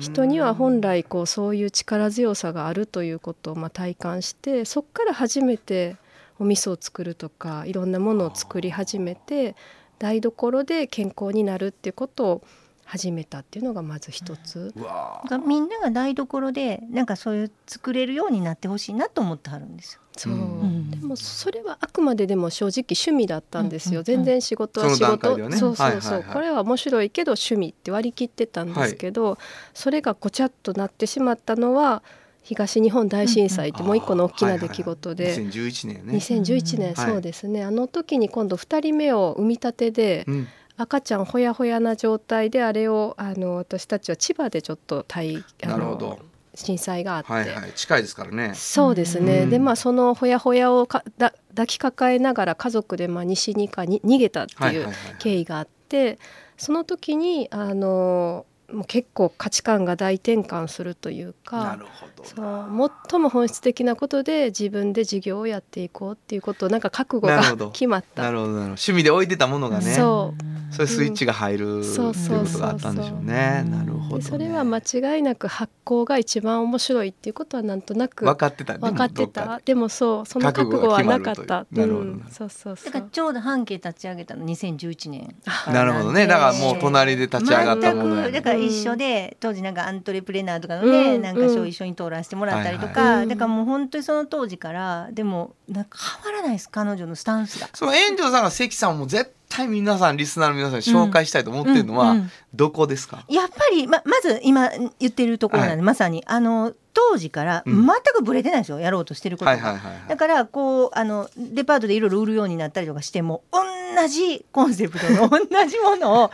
[0.00, 5.98] 人には本来こうそういう力強さがあるということをまあ体感してそこから初めて
[6.40, 9.54] お味噌を作るとかいろんなものを作り始めて
[10.00, 12.42] 台所で健康になるっていうことを
[12.86, 14.72] 始めたっていうのがまず一つ。
[14.76, 20.00] うわがみんなが台所でなんかそういう作れるようになってほしいなと思ってはるんですよ。
[20.16, 20.90] そう、うん。
[20.90, 24.04] でもそれはあくまででも正直趣味だったんですよ、うんうんうん。
[24.04, 25.56] 全然仕事は仕事、ではね。
[25.56, 26.32] そうそうそう、はいはいはい。
[26.32, 29.36] これは面白いけど趣味って割り切ってたんですけど、
[29.74, 32.04] それがごちゃっとなってしまったのは
[32.44, 35.50] 東日本大震災ってもう一個の大きな出来事で、はいはいはい。
[35.50, 36.12] 2011年ね。
[36.16, 37.06] 2011年、はい。
[37.10, 37.64] そうですね。
[37.64, 40.48] あの時に今度2人目を産み立てで、うん。
[40.76, 46.18] 赤ちゃんほやほやな状態であれをあの私たちは千葉でちょっと体なるほど。
[46.54, 47.72] 震災があって、はいはい。
[47.72, 48.52] 近いですからね。
[48.54, 54.94] そうですね、うんでまあそのほやほやをかだ抱きかかえながら家族でまあ西にかに逃げたってはいうはい。
[55.18, 56.18] 経緯があって
[56.56, 62.24] その時にあのもう結構価値観が大転換するというなかるほど。
[62.24, 68.22] そう最も本質的なことで自分で事業をやっていこうっていうことをなんか覚悟が決まった。
[68.22, 68.64] なるほどなるほど。
[68.70, 69.94] 趣味で置いてたものがね。
[69.94, 73.64] そうそういうスイッチが入るっていうそうことがあったんでしょうね。
[73.64, 74.22] そうそうそうなるほど、ね。
[74.22, 78.78] でそれは間違いなく発酵が一番面白いっていうことはなんとなく分かってたね。
[78.80, 86.26] 分かってたでもそうその覚悟はなかったなるほどうんそうそうそうだからちょうど半径立ち上げたの2011年あなるほどね。
[86.26, 88.32] だからもう隣で立ち上がったものやね。
[88.32, 93.28] 全くだから一緒で当時なんかアントレプレナーとかのね、うんなんか賞一緒に通らせてもらったりとか、はいはい。
[93.28, 97.68] だからもう本当にその当時からでもなんか変わらないです彼女のスタンスが。
[97.72, 103.22] その炎上さんが関さんも絶対皆さんリスナーの皆さんに紹介したいと思ってるのは、うんうんどこですか？
[103.28, 105.82] やっぱりままず今言ってるところなんで、はい。
[105.82, 106.24] まさに。
[106.26, 107.86] あの当時からうん。
[107.86, 109.50] 全くブレてないんですよ、やろうとしてることが。
[109.50, 110.08] はいはいはいはい。
[110.08, 116.30] だからこうあのデパートでいろいろ売るようになったりとかしても同じコンセプトの 同じものを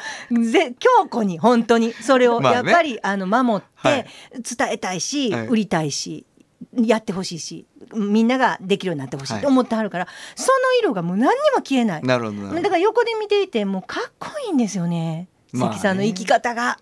[0.49, 2.71] ぜ強固に本当にそれをまあね。
[2.71, 4.05] やっぱり、あの守っはい。
[4.05, 5.47] て伝えたいし、はい。
[5.49, 6.25] 売りたいし
[6.75, 12.03] やってほしいしみんなができるようになってほしいはいと思ってはるから、その色がもう何にも消えない。
[12.03, 16.79] なるほどだから横で見ていてもうかっこいいんですよねまあね関さんの生き方が。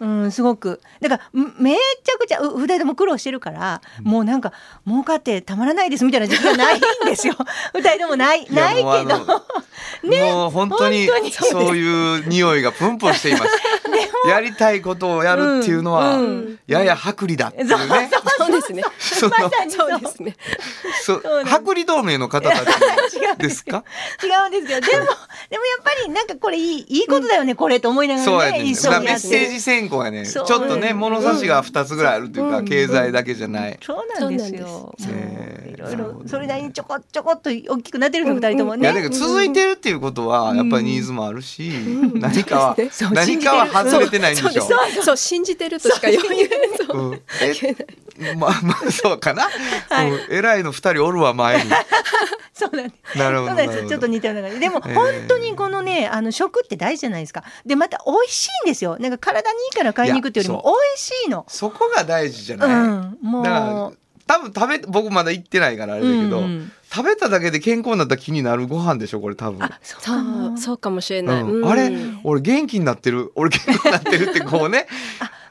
[0.00, 0.80] うん、すごく。
[1.00, 4.52] だからんめちゃくちゃう二人とも苦労してるから、もうなんか
[4.86, 7.34] 儲かってたまらないですみたいな時期がないんですよ。
[7.74, 8.46] 二人ともない。
[8.50, 8.88] ないけど。
[8.88, 9.26] もうあの
[10.36, 11.32] もう本当に本当に。
[11.32, 13.46] そういう匂いがプンプンしています。
[14.28, 16.24] やりたいことをやるっていうのは、うん。
[16.24, 16.58] うん。
[16.66, 18.10] やや薄利だっていうね。
[18.38, 18.52] そう。
[18.52, 18.82] ですね。
[18.98, 20.00] そのまさにそう。
[20.00, 20.36] ですね。
[21.02, 23.84] そう薄利同盟の方たち違うんですか？
[24.22, 24.48] 違う。
[24.48, 24.80] んですけど。
[24.80, 25.04] でも
[25.50, 28.62] でもやっぱりなんかこれいいいいことだよね、これと思いながらね。
[28.64, 30.26] 一緒にやってるッセージ選考やね。
[30.26, 32.64] ちょっとね物差しが二つぐらいあるというか、うん。
[32.64, 33.78] 経済だけじゃない。
[33.82, 34.94] そうなんですよ。
[35.66, 38.82] いろいろそれなりにちょこちょこっと大きくなってるの二人ともね。
[38.82, 41.70] いやだけど続いてるっていうことはやっぱりニーズもあるし、
[42.14, 42.76] 何かは
[43.12, 44.62] 何かは外れてないんでしょ
[45.02, 46.22] そう信じてるとしか言う。
[46.92, 51.70] うん、えまあまあそうかな、うん、偉いの二人おるわ前に。
[52.56, 53.18] そうなんです。
[53.18, 53.86] なるほど。
[53.88, 54.60] ちょっと似たような感じ。
[54.60, 54.94] でも、えー。
[54.94, 57.44] 本当にこのね、あの食って大事じゃないですか。
[57.66, 58.96] で、また美味しいんですよ。
[58.98, 61.44] なんか体にいいから買いに行くっていうよりも美味しいの。
[61.48, 63.98] そこが大事じゃない、うん、もう。
[64.26, 69.60] 多分食べ僕まだ行ってないからあれだけど、うんうん食べただけで健康になった気になるご飯でしょこれ多分。
[69.60, 71.42] あ、そうそかもうそうかもしれない。
[71.42, 71.90] うんうんあれ？
[72.22, 73.32] 俺元気になってる？
[73.34, 74.86] 俺健康になってるってこうね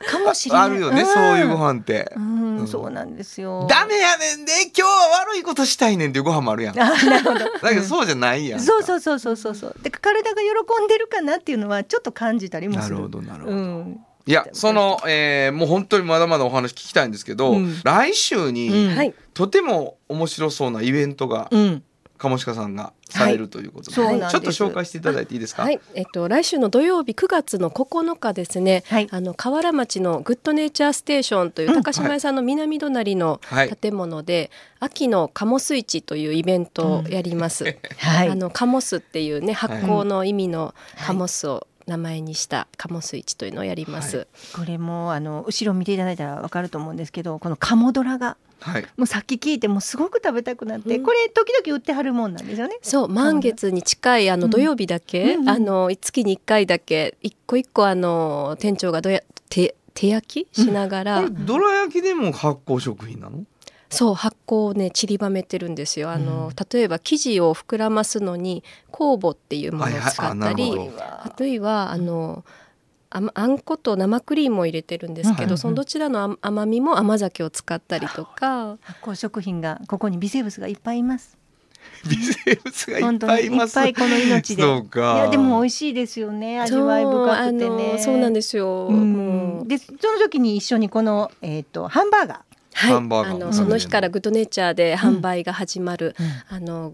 [0.09, 0.63] かもしれない。
[0.63, 1.57] あるよね、んそういうご。
[1.57, 3.67] 飯って、うん、うんそうなんですよ。
[3.69, 7.69] ダメやねんで今日は悪いことしたいねんっていうご飯もあるやんだあ、なるほど。
[7.69, 9.75] けどそうじゃないやんかそうそうそうそうそうそう。
[9.83, 12.95] で体が喜んでるかなっていうのはちょっと感じたりもなるする。
[12.95, 14.04] ほどなるほど、うん。
[14.27, 19.13] いやその、えーもう本当にまだまだお話聞きたいんですけど、うん来週に、うんはい。
[19.33, 21.83] とても面白そうなイベントがうん。
[22.17, 25.63] 鴨鹿さんがされるということで、そうなんですちょっと紹介していただいていいですか？
[25.63, 28.83] はい、えっと来週の土曜日9月の9日ですね。
[28.87, 37.65] はいあの河原町のグッドネイチャーステーションといううん高島屋さんの南隣のはい建物で、秋の鴨スイッチというイベントをやります。
[37.97, 38.29] はい。
[38.29, 40.73] あのカモスっていうね発酵の意味の
[41.05, 44.17] カモスを名前にしたカモスイッチというのをやります。
[44.17, 48.87] はこれもあの後ろ見ていただいたらわかると思うんですけどこの鴨ドラがはい。
[48.97, 52.77] もうさっき聞いてもうすごく食べたくなって、うんこれ時々売ってはるもんなんですよね。
[52.81, 63.43] そう満月に近いあうんの土曜日だけ、うんうんあの月に1回だけ一個一個あの店長がどや手手焼きしながら、これどら焼きでも発酵食品なの？
[63.89, 72.43] そう発酵をね散りばめてるんですよあの、例えば生地を膨らますのに酵母っていうものを使ったり、るほどあるいはあの
[73.15, 81.37] あまあんこと生クリームを入れてるんですけど、うんうんうんそのどちらの甘甘みも甘酒を使ったりとか発酵食品がここに微生物がいっぱいいます。
[82.09, 83.79] 微生物がいっぱいいます。
[83.79, 84.63] いっぱいこの命で。
[84.63, 85.15] そうか。
[85.15, 86.59] いやでも美味しいですよね。
[86.59, 87.93] 味わい深くてね。
[87.93, 88.87] のそうなんですよ。
[88.89, 92.44] うんでその時に一緒にこのえっ、とハンバーガ
[92.75, 96.55] はい、ハンバーガーあのうんその日からグッドネイチャーで販売が始まる、ー。
[96.55, 96.93] あの、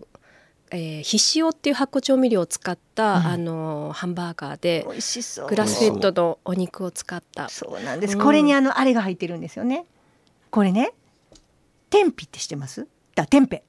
[0.70, 5.50] えー、ひしおっていう発酵調味料を使った、うんあのハンバーガーで美味しそう。
[5.50, 8.16] グラスフェッドのお肉を使ったそうなんです。
[8.16, 9.86] うんこれにあのあれが入ってるんですよね。
[10.52, 10.94] これね、
[11.90, 12.88] 天日って知ってます？
[13.16, 13.64] だ天ペ、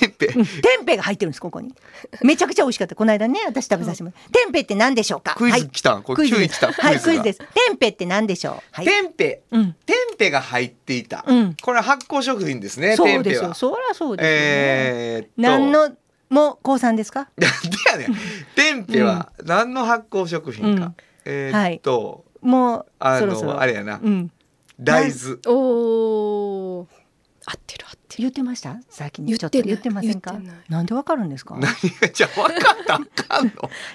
[0.00, 0.26] てっぺ。
[0.26, 1.74] うん、天ペが入ってるんですここに。
[2.22, 2.94] めちゃくちゃ美味しかった。
[2.94, 4.30] この間ね、私食べさせてもらって。
[4.32, 5.34] 天ペって何でしょうか？
[5.36, 5.60] クイはい。
[5.60, 5.96] ズ来た。
[6.02, 6.60] これクイズです。
[6.60, 6.82] 注意来た。
[6.82, 7.38] はい、クイズがです。
[7.68, 8.54] 天ペって何でしょう？
[8.72, 8.84] はい。
[8.84, 9.42] テンペ。
[9.50, 9.72] うん。
[9.86, 11.24] テンペが入っていた。
[11.26, 11.56] うん。
[11.62, 12.96] これ発酵食品ですね。
[12.96, 13.54] そうですよ。
[13.54, 14.36] そりゃそうですよね。
[14.38, 15.42] えー。
[15.42, 15.92] 何の
[16.30, 17.28] も高産ですか？
[17.36, 17.46] で
[17.90, 18.16] やねん。
[18.54, 20.86] テンペは何の発酵食品か。
[20.86, 20.94] うん
[21.26, 24.10] えーっと、もうあのあれやなう。
[24.10, 24.30] ん。
[24.78, 25.38] 大豆。
[25.46, 26.86] おー
[27.46, 28.76] 合ってる合ってる言ってました？
[28.88, 30.34] さっきに言って言ってませんか？
[30.68, 31.58] なんでわかるんですか？
[32.12, 33.52] じゃあ分かったかんの？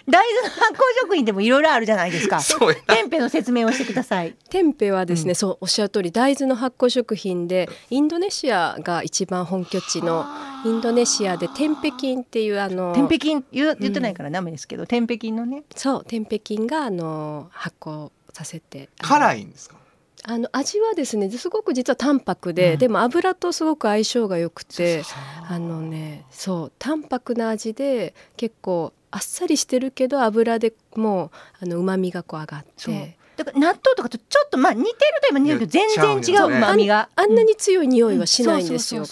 [0.07, 2.41] 大豆の発酵食品でもいろいろあるじゃないですか。
[2.41, 2.95] そうやな。
[2.95, 4.35] 天ペの説明をしてください。
[4.49, 10.25] テンペはですね、うんそうおっしゃる通り大豆の発酵食品でインドネシアが一番本拠地の
[10.65, 15.63] インドネシアでテンペ菌っていうあの天ペ菌言う言ってないからダメですけど、天ペ菌のね。
[15.75, 19.78] そうテンペ菌があの発酵させて辛いんですか？
[20.23, 22.79] あの味はですねすごく実は淡白で、うん。
[22.79, 25.03] でも油とすごく相性が良くて
[25.47, 33.17] あのねそう淡白な味で結構あっさりしてるけど油でもうあの旨味がこう上がって。
[33.37, 37.09] だから納豆とかとちょっとまあ似てるといえば似てるけど全然違う旨味が。
[37.15, 39.05] あんなに強い匂いはしないんですよ。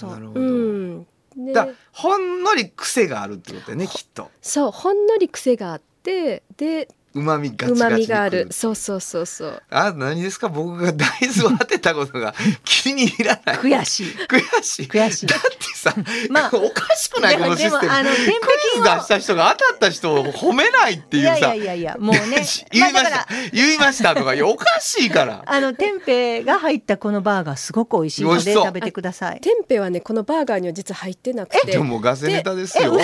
[1.53, 4.29] だほんのり癖があるってことだよねきっと。
[4.41, 8.47] そうほんのり癖があってで旨味ガチうまガチにみがある。
[8.51, 9.63] そうそうそうそう。
[9.69, 10.49] あ何ですか？
[10.49, 13.55] 僕が大豆を当てたことが 気に入らない。
[13.57, 14.07] 悔しい。
[14.27, 14.87] 悔しい。
[14.87, 15.25] 悔しい。
[15.27, 15.93] だってさ、
[16.29, 21.37] まあおかしくないこのシステムでもあの天クイズ出した人が当たった人を褒めないっていうさ。
[21.37, 22.45] いやいやいやいやもうね。
[22.71, 23.09] 言いました。
[23.11, 25.43] まあ言いましたとかおかしいから。
[25.47, 29.39] あの天平が入ったこのバーガーすごく美味しいので食べてください。
[29.41, 31.71] 天平はねこのバーガーには実は入ってなくて。
[31.71, 32.97] でもガセネタですよ。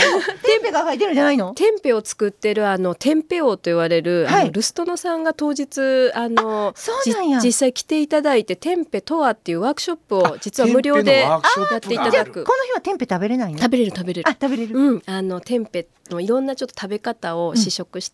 [0.43, 1.53] 天平が入ってるんじゃないの？
[1.55, 6.95] 天平を作ってるあの天平王と言われる、はいあのルストノさんが当日あのそう
[7.41, 12.43] 実際来ていただいて天平とはっていうワークショップを実は無料でやっていただく。
[12.43, 13.59] この日は天平食べれないの？
[13.59, 14.29] 食べれる食べれる。
[14.29, 14.77] あ食べれる。
[14.77, 18.11] うん、あの天平のいろんなちょっと食べ方を試食し、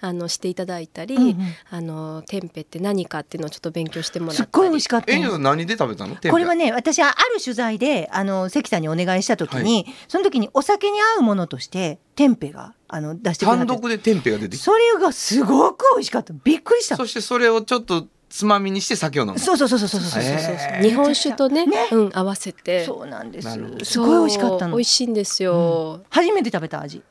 [0.00, 1.36] あのしていただいたり、うんうん、
[1.70, 6.16] あのテンペって何かっていうのをちょっと勉強してもらったすっごい美味しかったえ何で食べたの？
[6.16, 16.32] これはね私はある取材であの関さんにお願いした時に、はい、その時にお酒に合うものとしてテンペがあの出して単独でテンペが出てそれがすごく美味しかった。
[16.44, 16.96] びっくりした。
[16.96, 19.38] そしてそれをちょっとつまみにして酒を飲む。
[19.38, 22.84] そうそうそうそうそうそうそう日本酒とね、ね、うん、合わせて。
[22.84, 23.50] そうなんです。
[23.84, 24.76] すごい美味しかったの。
[24.76, 26.02] 美味しいんですよ。
[26.10, 27.02] 初めて食べた味。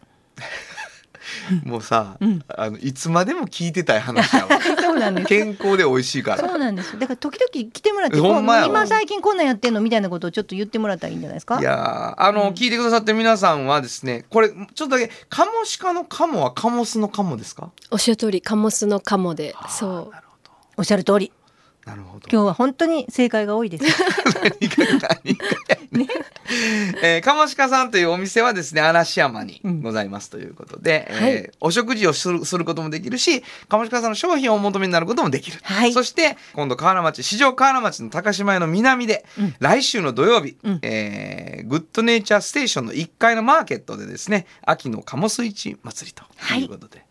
[1.63, 2.43] もうさ、うん。
[2.47, 4.59] あのいつまでも聞いてたい話やわ。
[4.82, 5.27] そうなんです。
[5.27, 6.38] 健康で美味しいから。
[6.47, 11.59] そうなんですだから時々来てもらって今最近こんなんやってんのみたいなことをちょっと言ってもらったらいいんじゃないですか？
[11.59, 12.53] いやーあの、うん。
[12.53, 17.69] 聞いてくださってる皆さんはですねこれちょっとだけカモシカのカモはカモスのカモですか？
[17.91, 20.15] おっしゃる通りカモスのカモでそう。
[20.77, 21.32] おっしゃる通り
[21.89, 22.27] なるほど。
[22.31, 23.83] 今日は本当に正解が多いです。
[25.91, 26.07] ね
[27.01, 31.51] えー、鴨鹿さんというお店はですね嵐山にございますということで、えーはい。
[31.61, 35.93] お食事をするすることもできるし鴨鹿さんの商品をお求めになることもできる、はい。
[35.93, 39.55] そして今度河原町市場河原町の高島屋の南で、うん。
[39.59, 40.79] 来週の土曜日、うん。
[40.83, 46.23] えーグッドネイチャーステーションの1階のマーケットでですね秋の鴨スイッチ祭りと
[46.55, 47.09] いうことで。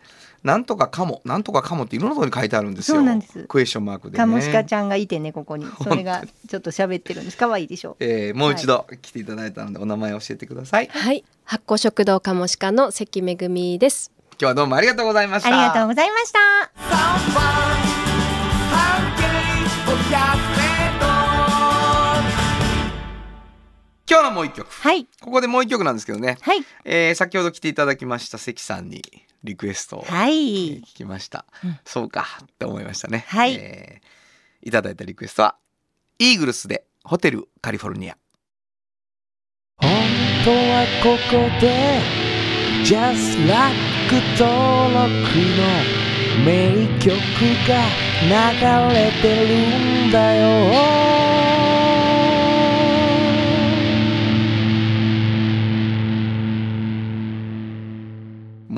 [0.49, 2.97] なんとかかも、なんとかかもっていろんなところに書いてあるんですよ。
[2.97, 4.17] そうなんですクエスチョンマークで、ね。
[4.17, 10.87] カモシカちゃんがいてねここにそれがちょっと喋ってるんです可愛いでしょえーもう一度来ていただいたので、お名前を教えてください。
[10.91, 15.49] はい発酵食堂カモシカの関めぐみです今日はどうもありがとうございました。
[15.49, 16.39] ありがとうございました
[24.11, 24.67] 今日のもう一曲。
[24.71, 26.39] はいここでもう一曲なんですけどね。
[26.41, 29.03] はいえー先ほど来ていただきました関さんに
[29.45, 31.79] リクエストを、聞きました、うん。
[31.85, 33.25] そうかって思いましたね。
[33.29, 33.55] はい。
[33.55, 34.19] えー
[34.63, 35.57] いただいたリクエストは
[36.19, 38.17] イーグルスでホテルカリフォルニア。
[39.77, 39.91] 本
[40.45, 42.01] 当はここで
[42.85, 43.75] Just Like
[44.39, 45.09] 登録
[45.57, 45.63] の
[46.45, 47.15] 名曲
[47.69, 47.73] が
[48.23, 51.18] 流れてるんだよ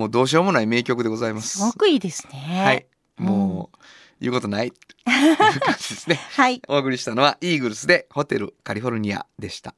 [0.01, 1.63] もうどうしようもない名曲でございますす。
[1.63, 2.87] ごくいいですねはい。
[3.19, 3.79] もう、
[4.19, 4.77] 言うことないって
[5.11, 6.19] いう感じですね。
[6.33, 9.75] はいお送りしたのはイーグルスでホテルカリフォルニアでした。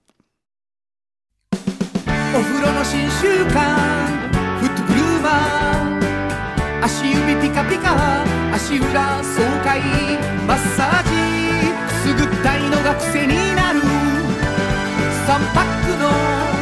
[1.51, 1.57] お
[2.41, 3.77] 風呂の新習慣
[4.61, 8.23] フットグルーマー足指ピカピカ
[8.55, 9.81] 足裏爽快
[10.47, 11.11] マッサージ
[11.89, 16.62] くすぐったいのが癖になる3パックの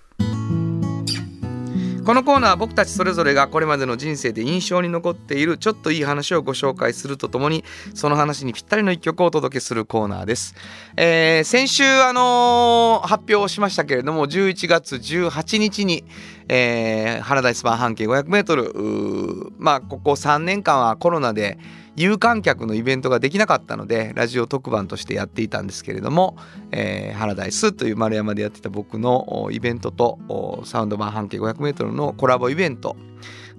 [2.05, 10.55] このコーナーは僕たちそれぞれがこれまでの人生で印象に残っているちょっといい話をご紹介するとともにその話にぴったりの一曲をお届けするコーナーです、
[10.97, 16.03] えー先週あのー発表しましたけれども11月18日に、
[16.47, 21.59] えー、ハラダイスバー半径 500m まあここ3年間はコロナで
[21.95, 26.37] 有観客のイベントができなかったのでラジオ特番としてやっていたんですけれども、
[26.71, 32.95] えーハラダイスという丸山でやってた僕のイベントとサウンド版半径 500m のコラボイベント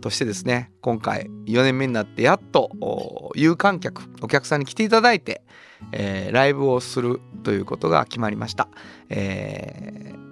[0.00, 5.42] としてですね今回4年目になってやっと有観客お客さんに来ていただいて、
[5.92, 8.68] えーライブをするということが決まりました。
[9.08, 10.22] えー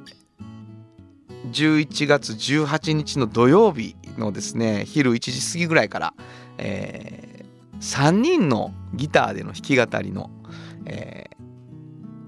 [1.52, 6.14] 11月18日の土曜日のですね昼1時過ぎぐらいから、
[6.58, 7.39] え
[7.80, 10.30] 3人のギターでの弾き語りの、
[10.86, 11.40] えー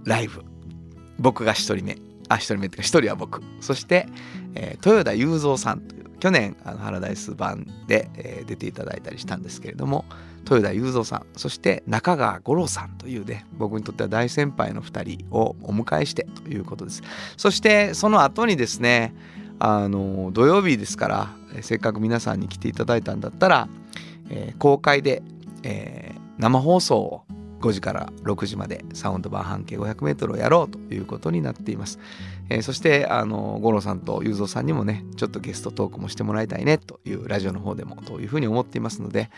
[0.05, 0.43] ライブ。
[1.19, 1.97] 僕が1人目。
[2.29, 3.41] あ1人目っていうか1人は僕。
[3.61, 4.09] そして、
[4.55, 10.05] えー豊田雄三さんという去年あのハラダイス版で、えー出ていただいたりしたんですけれども
[10.41, 11.27] 豊田雄三さん。
[11.37, 17.03] そして中川五郎さんというね僕にとっては大先輩の2人をお迎えしてということです。
[17.37, 19.15] そしてその後にですね
[19.61, 21.29] あの土曜日ですから
[21.61, 23.69] せっかく皆さんに来ていただいたんだったら、
[24.31, 25.23] えー公開で、
[25.63, 27.25] えー生放送を
[27.63, 31.99] 5時から6時までサウンドバー半径 500m をやろうということになっています。
[32.51, 39.31] えーそしてあの五郎さんと雄三さんにもねちょっとゲストトークもしてもらいたいねというラジオの方でもというふうに思っていますので、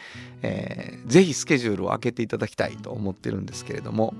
[0.42, 4.14] えーぜひスケジュールを開けていただきたいと思ってるんですけれども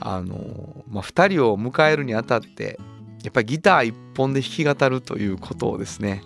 [0.00, 2.78] あの、まあ、2人を迎えるにあたって
[3.22, 6.22] やっぱりギター一本で弾き語るということをですね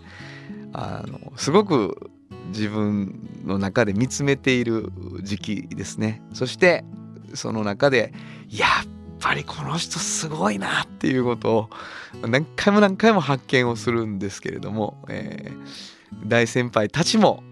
[0.72, 2.10] あのすごく
[2.48, 4.92] 自分の中で見つめている
[5.22, 6.84] 時期ですねそして
[7.34, 8.12] その中で
[8.48, 8.70] やっ
[9.20, 11.70] ぱりこの人すごいなっていうことを
[12.26, 17.42] 何回も何回も発見をするんですけれども、えー大先輩たちも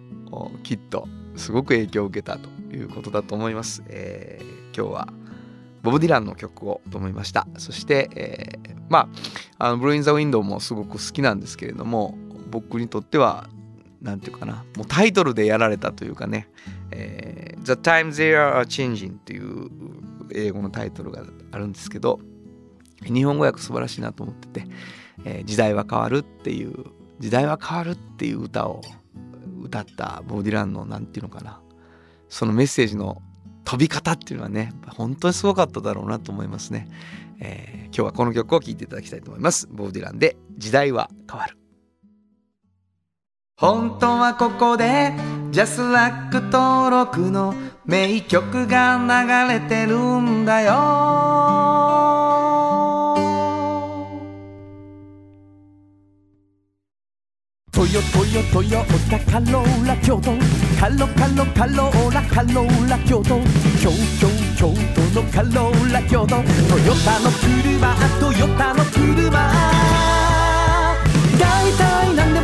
[0.62, 3.82] きっとすごく影響を受けたということだと思います。
[3.88, 5.08] えー今日は
[5.84, 7.46] ボブ・ディランの曲をと思いました。
[7.58, 9.08] そして、えーま
[9.58, 12.18] あ、あのブルーイン・ザ・ウィンドウもすごく好きなんですけれども、
[12.50, 13.48] 僕にとっては、
[14.04, 16.48] なんていうかな、もうタイトルでやられたというかね、
[16.90, 19.70] えー The Times They Are Changing っていう
[20.34, 22.20] 英語のタイトルがあるんですけど、
[23.02, 24.66] 日本語訳素晴らしいなと思ってて、
[25.24, 26.84] えー時代は変わるっていう、
[27.18, 28.82] 時代は変わるっていう歌を
[29.62, 31.60] 歌ったボ・ディランのなんていうのかな、
[32.28, 33.22] そのメッセージの
[33.64, 36.86] 飛び方っていうのはね本当にすごかっただろうなと思いますね、
[37.40, 39.68] えー今日はこの曲を聴いていただきたいと思います。
[39.70, 41.56] ボブ・ディランで「時代は変わる」
[43.56, 45.12] 本当はここで
[45.52, 47.54] ジャスラック登録の
[47.86, 50.72] 名曲が流れてるんだよ。
[57.70, 60.32] トヨトヨトヨタカローラ京都。
[60.80, 63.38] カロカロカローラカローラ京都。
[63.80, 63.88] 京
[64.18, 64.28] 京
[64.58, 66.26] 京都のカローラ京都。
[66.26, 69.30] トヨタの車トヨタの車。
[71.38, 72.43] 大体何でも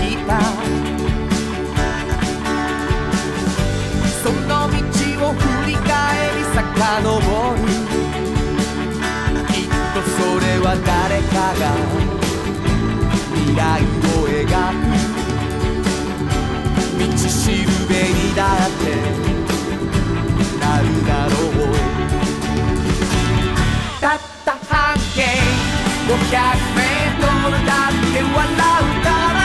[6.77, 6.79] 遡
[7.19, 7.59] る
[9.47, 11.63] きっとそれは誰かが
[13.33, 14.83] 未来を描く
[16.99, 17.29] 道し
[17.63, 18.83] るべにだって
[20.59, 21.75] なるだろう。
[23.99, 25.19] たった半径
[26.07, 26.13] 500
[26.75, 28.55] メートルだって笑う
[29.03, 29.39] から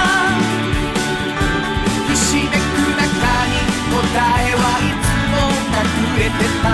[2.09, 2.55] ひしめく
[2.97, 3.05] 中
[3.47, 3.55] に
[3.91, 3.95] 答
[4.41, 5.35] えはいつも
[5.73, 5.85] 隠
[6.19, 6.66] れてた。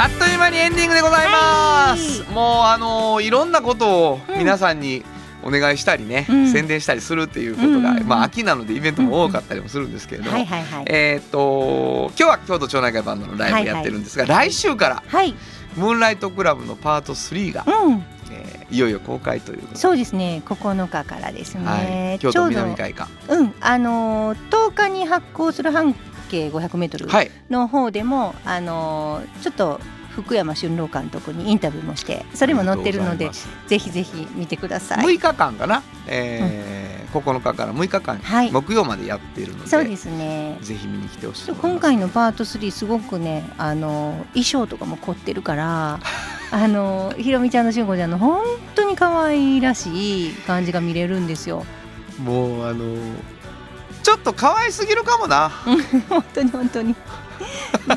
[0.00, 5.04] あっという間にエンディングでございます、もうあのいろんなことを皆さんに
[5.42, 10.84] お願いしたりね、うん宣伝したりするっていうことが、うんまあ秋なのでイベントも多かったりもするんですけれども、はいはいはい。
[10.88, 15.34] えーっと今日は京都町内会バンドのライブやってるんですが、来週からはい。
[15.76, 18.04] ムーンライトクラブのパート3が、うん。
[18.32, 20.42] えーいよいよ公開ということでそうですね。
[20.44, 21.64] 9日からですね。
[21.64, 23.54] はい、京都南会館うん。
[23.60, 25.94] あのー10日に発行する半
[26.28, 29.80] 径500メートルはいの方でも、あのーちょっと
[30.22, 33.30] 福山俊郎監督にインタビューもしてそれも載ってるので
[33.66, 35.04] ぜひぜひ見てください。
[35.04, 38.52] 6日間かな、えー9日から6日間、はい。
[38.52, 40.58] 木曜までやっているのでそうですね。
[40.60, 46.00] ぜひ見に来てほしい今回のパート3すごくねあの衣装とかも凝ってるから
[46.50, 48.42] あのひろみちゃんのしゅんこちゃんの本
[48.74, 51.64] 当に可愛らしい感じが見れるんですよ。
[52.22, 52.84] もうあの
[54.02, 55.50] ちょっと可愛すぎるかもな。
[56.08, 56.94] 本当に本当に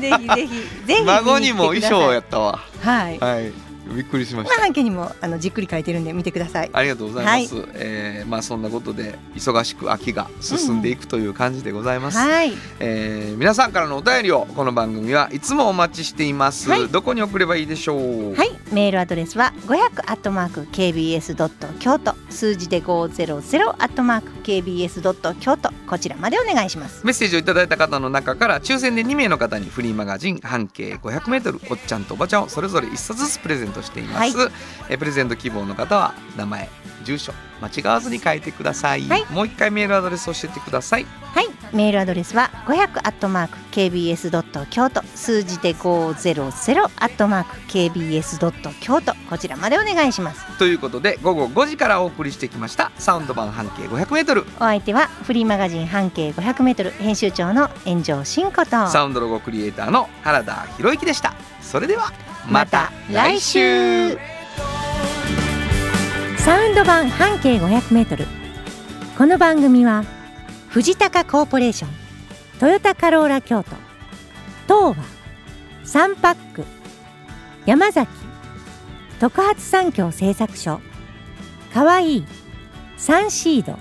[0.00, 2.58] ぜひぜひぜひ孫にも衣装ややったわ。
[2.80, 3.18] はい。
[3.18, 6.70] はいびっくりしましまあた半径にもあのじっくり書いてるんで見てください。
[6.72, 12.52] ありがとうございます、えーまあそんなことで忙しく秋が進んでいくという感じでございます、はい。
[12.78, 16.88] えー皆さんからのお便りをこの番組はいつもお待ちしています、はい。
[16.88, 18.34] どこに送ればいいでしょう？
[18.34, 19.76] はい、メールアドレスは500
[20.10, 27.04] アットマーク kbs ドット京都数字で500アットマーク kbs ドット京都こちらまでお願いします。
[27.04, 34.52] メッセージをいただいた方の中から抽選で2名の方にフリーマガジン半径 500m おっちゃんとおばちゃんをそれぞれ1冊ずつプレゼントしています、はい。
[34.90, 36.68] えープレゼント希望の方は名前
[37.04, 39.26] 住所間違わずに書いてください、はい。
[39.30, 41.06] もう一回メールアドレス教えてください。
[41.34, 45.02] はい、メールアドレスは500アットマーク kbs ドット京都。
[45.14, 49.14] 数字で500アットマーク kbs ドット京都。
[49.30, 50.58] こちらまでお願いします。
[50.58, 52.92] ということで午後5時からお送りしてきました。
[52.98, 58.88] サウンド版半径 500m お相手はフリーマガジン半径500メートル編集長の炎上真子と。
[58.88, 61.34] サウンドロゴクリエイターの原田博之でした。
[61.60, 62.12] それでは
[62.48, 64.18] また来週。
[66.38, 68.26] サウンド版半径500メートル。
[69.16, 70.04] この番組は
[70.68, 71.90] 藤高コーポレーション
[72.58, 73.76] トヨタカローラ京都
[74.66, 75.04] 東和
[75.84, 76.64] サンパック
[77.66, 78.10] 山崎
[79.20, 80.80] 特発産業製作所
[81.74, 82.24] かわいい
[82.96, 83.78] サンシード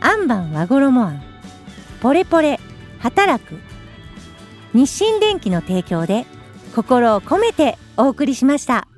[0.00, 1.22] アンバン和衣あん
[2.00, 2.60] ポレポレ
[3.00, 3.58] 働く
[4.72, 6.24] 日清電機の提供で
[6.74, 8.88] 心を込めてお送りしました。